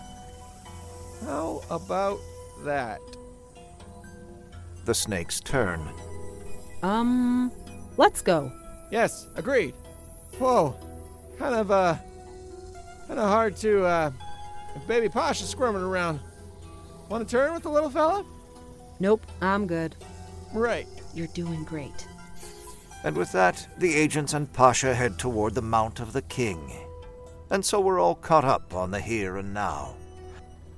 [1.25, 2.19] How about
[2.63, 2.99] that?
[4.85, 5.89] The snakes turn.
[6.83, 7.51] Um,
[7.97, 8.51] let's go.
[8.91, 9.73] Yes, agreed.
[10.39, 10.75] Whoa.
[11.37, 11.95] Kind of, uh.
[13.07, 14.11] Kind of hard to, uh.
[14.75, 16.19] If baby Pasha's squirming around.
[17.09, 18.25] Want to turn with the little fella?
[18.99, 19.95] Nope, I'm good.
[20.53, 20.87] Right.
[21.13, 22.07] You're doing great.
[23.03, 26.71] And with that, the agents and Pasha head toward the Mount of the King.
[27.49, 29.95] And so we're all caught up on the here and now.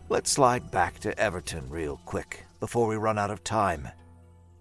[0.08, 3.90] Let's slide back to Everton real quick before we run out of time.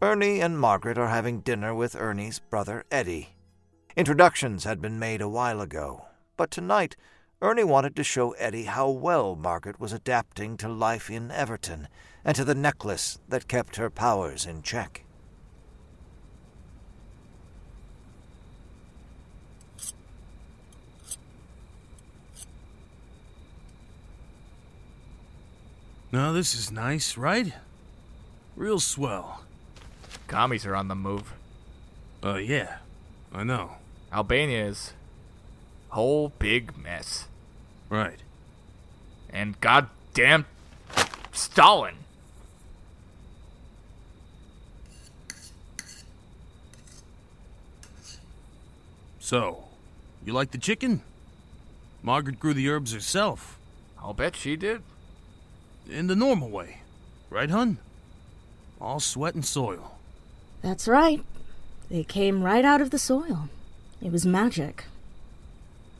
[0.01, 3.30] Ernie and Margaret are having dinner with Ernie's brother Eddie.
[3.97, 6.97] Introductions had been made a while ago, but tonight
[7.41, 11.89] Ernie wanted to show Eddie how well Margaret was adapting to life in Everton
[12.24, 15.05] and to the necklace that kept her powers in check.
[26.11, 27.53] Now this is nice, right?
[28.57, 29.45] Real swell.
[30.26, 31.34] Commies are on the move.
[32.24, 32.78] Uh, yeah,
[33.33, 33.72] I know.
[34.12, 34.93] Albania is
[35.91, 37.26] whole big mess.
[37.89, 38.20] Right.
[39.31, 40.47] And goddamn
[41.33, 41.95] Stalin.
[49.18, 49.64] So,
[50.24, 51.03] you like the chicken?
[52.03, 53.59] Margaret grew the herbs herself,
[54.01, 54.83] I'll bet she did.
[55.91, 56.81] in the normal way.
[57.31, 57.79] Right, hun?
[58.81, 59.99] All sweat and soil.
[60.62, 61.22] That's right.
[61.91, 63.49] They came right out of the soil.
[64.03, 64.84] It was magic.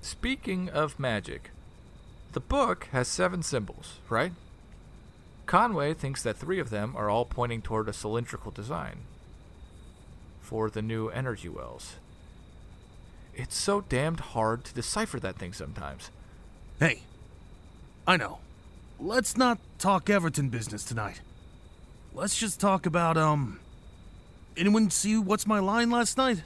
[0.03, 1.51] Speaking of magic,
[2.33, 4.33] the book has seven symbols, right?
[5.47, 9.01] Conway thinks that three of them are all pointing toward a cylindrical design
[10.41, 11.97] for the new energy wells.
[13.35, 16.11] It's so damned hard to decipher that thing sometimes.
[16.79, 17.03] Hey,
[18.07, 18.39] I know.
[19.01, 21.21] Let's not talk Everton business tonight.
[22.13, 23.61] Let's just talk about, um.
[24.59, 26.43] Anyone see What's My Line last night?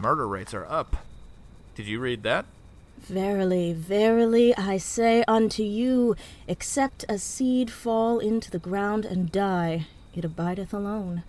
[0.00, 0.96] Murder rates are up.
[1.74, 2.46] Did you read that?
[3.02, 6.16] Verily, verily, I say unto you,
[6.48, 11.22] except a seed fall into the ground and die, it abideth alone.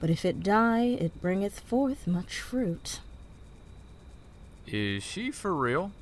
[0.00, 2.98] But if it die, it bringeth forth much fruit.
[4.66, 5.92] Is she for real?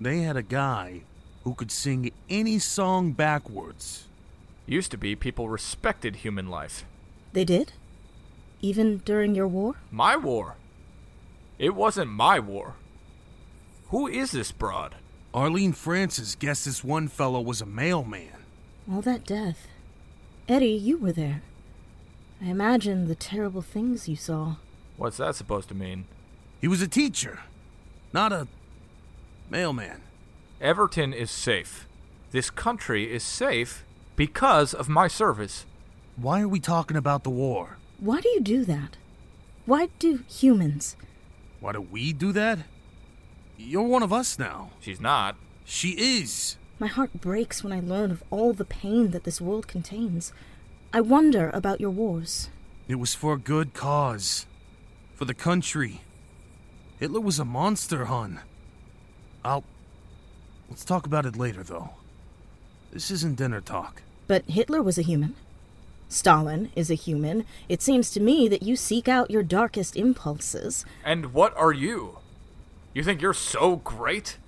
[0.00, 1.02] They had a guy
[1.44, 4.06] who could sing any song backwards.
[4.66, 6.84] Used to be people respected human life.
[7.32, 7.72] They did?
[8.60, 9.74] Even during your war?
[9.90, 10.56] My war.
[11.58, 12.74] It wasn't my war.
[13.88, 14.96] Who is this broad?
[15.32, 18.44] Arlene Francis guessed this one fellow was a mailman.
[18.90, 19.68] All that death.
[20.48, 21.42] Eddie, you were there.
[22.42, 24.56] I imagine the terrible things you saw.
[24.96, 26.06] What's that supposed to mean?
[26.60, 27.40] He was a teacher,
[28.12, 28.48] not a
[29.50, 30.02] mailman.
[30.60, 31.86] Everton is safe.
[32.30, 33.84] This country is safe
[34.16, 35.66] because of my service.
[36.16, 37.76] Why are we talking about the war?
[37.98, 38.96] Why do you do that?
[39.64, 40.96] Why do humans?
[41.60, 42.60] Why do we do that?
[43.56, 44.70] You're one of us now.
[44.80, 45.36] She's not.
[45.64, 46.56] She is.
[46.78, 50.32] My heart breaks when I learn of all the pain that this world contains.
[50.92, 52.50] I wonder about your wars.
[52.86, 54.46] It was for a good cause.
[55.14, 56.02] For the country.
[57.00, 58.40] Hitler was a monster, hun.
[59.42, 59.64] I'll.
[60.68, 61.90] Let's talk about it later, though.
[62.92, 64.02] This isn't dinner talk.
[64.26, 65.34] But Hitler was a human.
[66.08, 67.44] Stalin is a human.
[67.68, 70.84] It seems to me that you seek out your darkest impulses.
[71.04, 72.18] And what are you?
[72.94, 74.38] You think you're so great?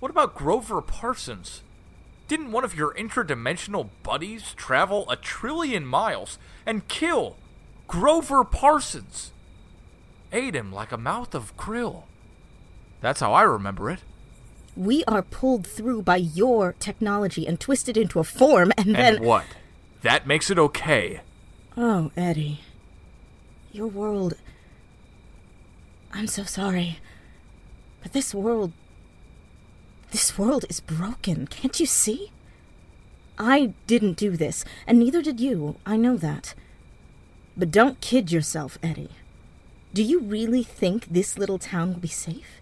[0.00, 1.62] What about Grover Parsons?
[2.28, 7.36] Didn't one of your interdimensional buddies travel a trillion miles and kill
[7.88, 9.32] Grover Parsons?
[10.32, 12.04] Ate him like a mouth of krill.
[13.00, 14.00] That's how I remember it.
[14.76, 19.22] We are pulled through by your technology and twisted into a form, and then.
[19.22, 19.44] What?
[20.02, 21.20] That makes it okay.
[21.76, 22.60] Oh, Eddie.
[23.72, 24.34] Your world.
[26.12, 26.98] I'm so sorry.
[28.02, 28.72] But this world.
[30.10, 31.46] This world is broken.
[31.46, 32.32] Can't you see?
[33.38, 35.76] I didn't do this, and neither did you.
[35.86, 36.54] I know that.
[37.56, 39.10] But don't kid yourself, Eddie.
[39.94, 42.60] Do you really think this little town will be safe?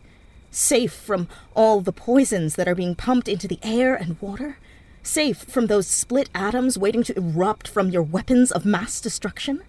[0.50, 4.58] Safe from all the poisons that are being pumped into the air and water?
[5.02, 9.62] Safe from those split atoms waiting to erupt from your weapons of mass destruction?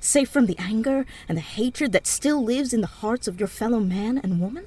[0.00, 3.48] Safe from the anger and the hatred that still lives in the hearts of your
[3.48, 4.66] fellow man and woman?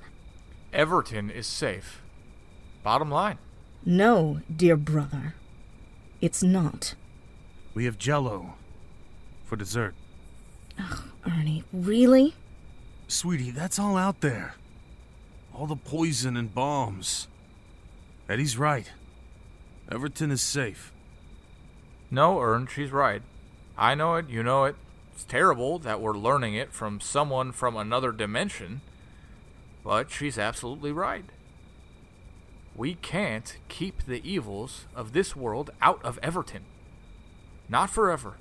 [0.73, 2.01] Everton is safe.
[2.83, 3.37] Bottom line.
[3.85, 5.35] No, dear brother.
[6.21, 6.95] It's not.
[7.73, 8.55] We have jello
[9.45, 9.95] for dessert.
[10.77, 12.35] Ugh, Ernie, really?
[13.07, 14.55] Sweetie, that's all out there.
[15.55, 17.27] All the poison and bombs.
[18.27, 18.91] Eddie's right.
[19.91, 20.91] Everton is safe.
[22.11, 23.23] No, Ern, she's right.
[23.77, 24.75] I know it, you know it.
[25.13, 28.81] It's terrible that we're learning it from someone from another dimension,
[29.83, 31.25] but she's absolutely right.
[32.75, 36.63] We can't keep the evils of this world out of Everton.
[37.67, 38.35] Not forever.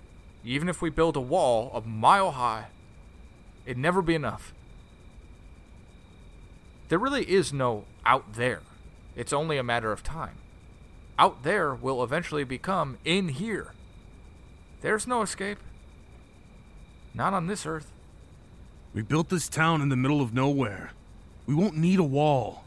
[0.45, 2.67] Even if we build a wall a mile high,
[3.67, 4.53] it'd never be enough.
[6.89, 8.61] There really is no out there.
[9.17, 10.37] It's only a matter of time.
[11.19, 13.73] Out there will eventually become in here.
[14.83, 15.59] There's no escape.
[17.13, 17.91] Not on this earth.
[18.95, 20.93] We built this town in the middle of nowhere.
[21.47, 22.65] We won't need a wall.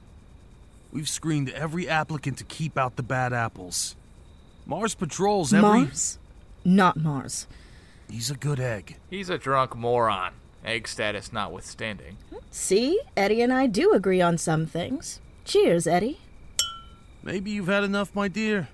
[0.91, 3.95] We've screened every applicant to keep out the bad apples.
[4.65, 5.85] Mars patrols every.
[5.85, 6.19] Mars?
[6.65, 7.47] Not Mars.
[8.09, 8.97] He's a good egg.
[9.09, 10.33] He's a drunk moron,
[10.65, 12.17] egg status notwithstanding.
[12.49, 12.99] See?
[13.15, 15.21] Eddie and I do agree on some things.
[15.45, 16.19] Cheers, Eddie.
[17.23, 18.69] Maybe you've had enough, my dear.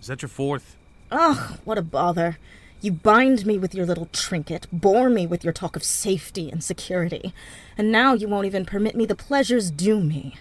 [0.00, 0.76] Is that your fourth?
[1.10, 2.38] Ugh, what a bother.
[2.80, 6.62] You bind me with your little trinket, bore me with your talk of safety and
[6.62, 7.32] security,
[7.78, 10.36] and now you won't even permit me the pleasures due me.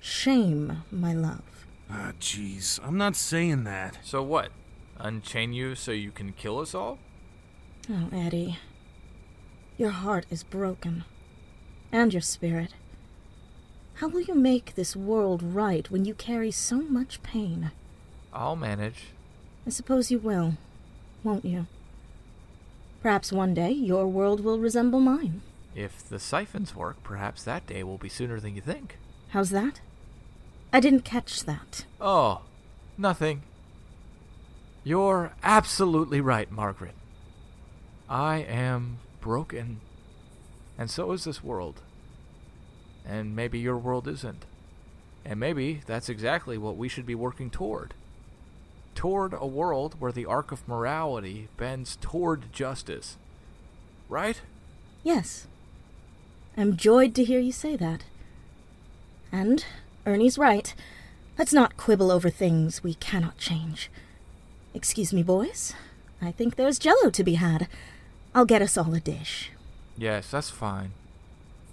[0.00, 1.42] Shame, my love.
[1.90, 2.80] Ah, jeez.
[2.82, 3.98] I'm not saying that.
[4.02, 4.52] So what?
[4.98, 6.98] Unchain you so you can kill us all?
[7.90, 8.58] Oh, Eddie.
[9.76, 11.04] Your heart is broken.
[11.90, 12.72] And your spirit.
[14.02, 17.70] How will you make this world right when you carry so much pain?
[18.32, 19.10] I'll manage.
[19.64, 20.54] I suppose you will,
[21.22, 21.68] won't you?
[23.00, 25.42] Perhaps one day your world will resemble mine.
[25.76, 28.98] If the siphons work, perhaps that day will be sooner than you think.
[29.28, 29.80] How's that?
[30.72, 31.84] I didn't catch that.
[32.00, 32.40] Oh,
[32.98, 33.42] nothing.
[34.82, 36.96] You're absolutely right, Margaret.
[38.08, 39.80] I am broken.
[40.76, 41.82] And so is this world.
[43.06, 44.44] And maybe your world isn't.
[45.24, 47.94] And maybe that's exactly what we should be working toward.
[48.94, 53.16] Toward a world where the arc of morality bends toward justice.
[54.08, 54.40] Right?
[55.02, 55.46] Yes.
[56.56, 58.04] I'm joyed to hear you say that.
[59.30, 59.64] And
[60.04, 60.74] Ernie's right.
[61.38, 63.90] Let's not quibble over things we cannot change.
[64.74, 65.72] Excuse me, boys.
[66.20, 67.68] I think there's jello to be had.
[68.34, 69.50] I'll get us all a dish.
[69.96, 70.92] Yes, that's fine.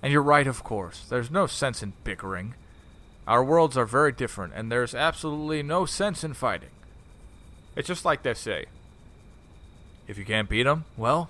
[0.02, 1.06] And you're right, of course.
[1.10, 2.56] There's no sense in bickering.
[3.28, 6.70] Our worlds are very different, and there's absolutely no sense in fighting.
[7.76, 8.66] It's just like they say.
[10.08, 11.30] If you can't beat 'em, well,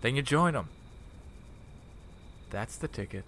[0.00, 0.68] then you join 'em.
[2.50, 3.24] That's the ticket.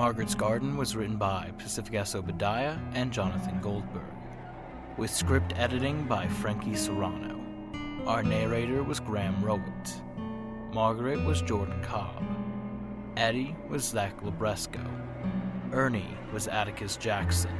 [0.00, 2.14] Margaret's Garden was written by Pacific S.
[2.14, 4.00] Obadiah and Jonathan Goldberg,
[4.96, 7.38] with script editing by Franke Serrano.
[8.06, 10.72] Our narrator was Graham Rowat.
[10.72, 12.24] Margaret was Jordan Cobb.
[13.18, 14.82] Eddie was Zach Libresco.
[15.70, 17.54] Ernie was Atticus Jackson.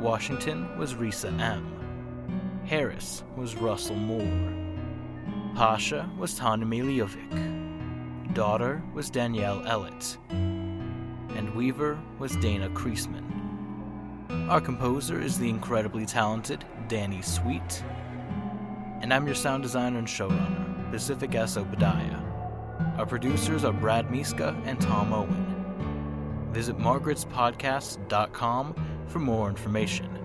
[0.00, 2.64] Washington was Rissa M.
[2.66, 5.54] Harris was Russel More.
[5.54, 8.34] Pasha was Tanja Milojevic.
[8.34, 10.18] Daughter was Danyelle Ellet.
[11.56, 13.24] Weaver was Dana Creasman.
[14.50, 17.82] Our composer is the incredibly talented Danny Sweet.
[19.00, 21.56] And I'm your sound designer and showrunner, Pacific S.
[21.56, 22.20] Obadiah.
[22.98, 26.50] Our producers are Brad Miska and Tom Owen.
[26.52, 28.74] Visit margaretspodcast.com
[29.06, 30.15] for more information.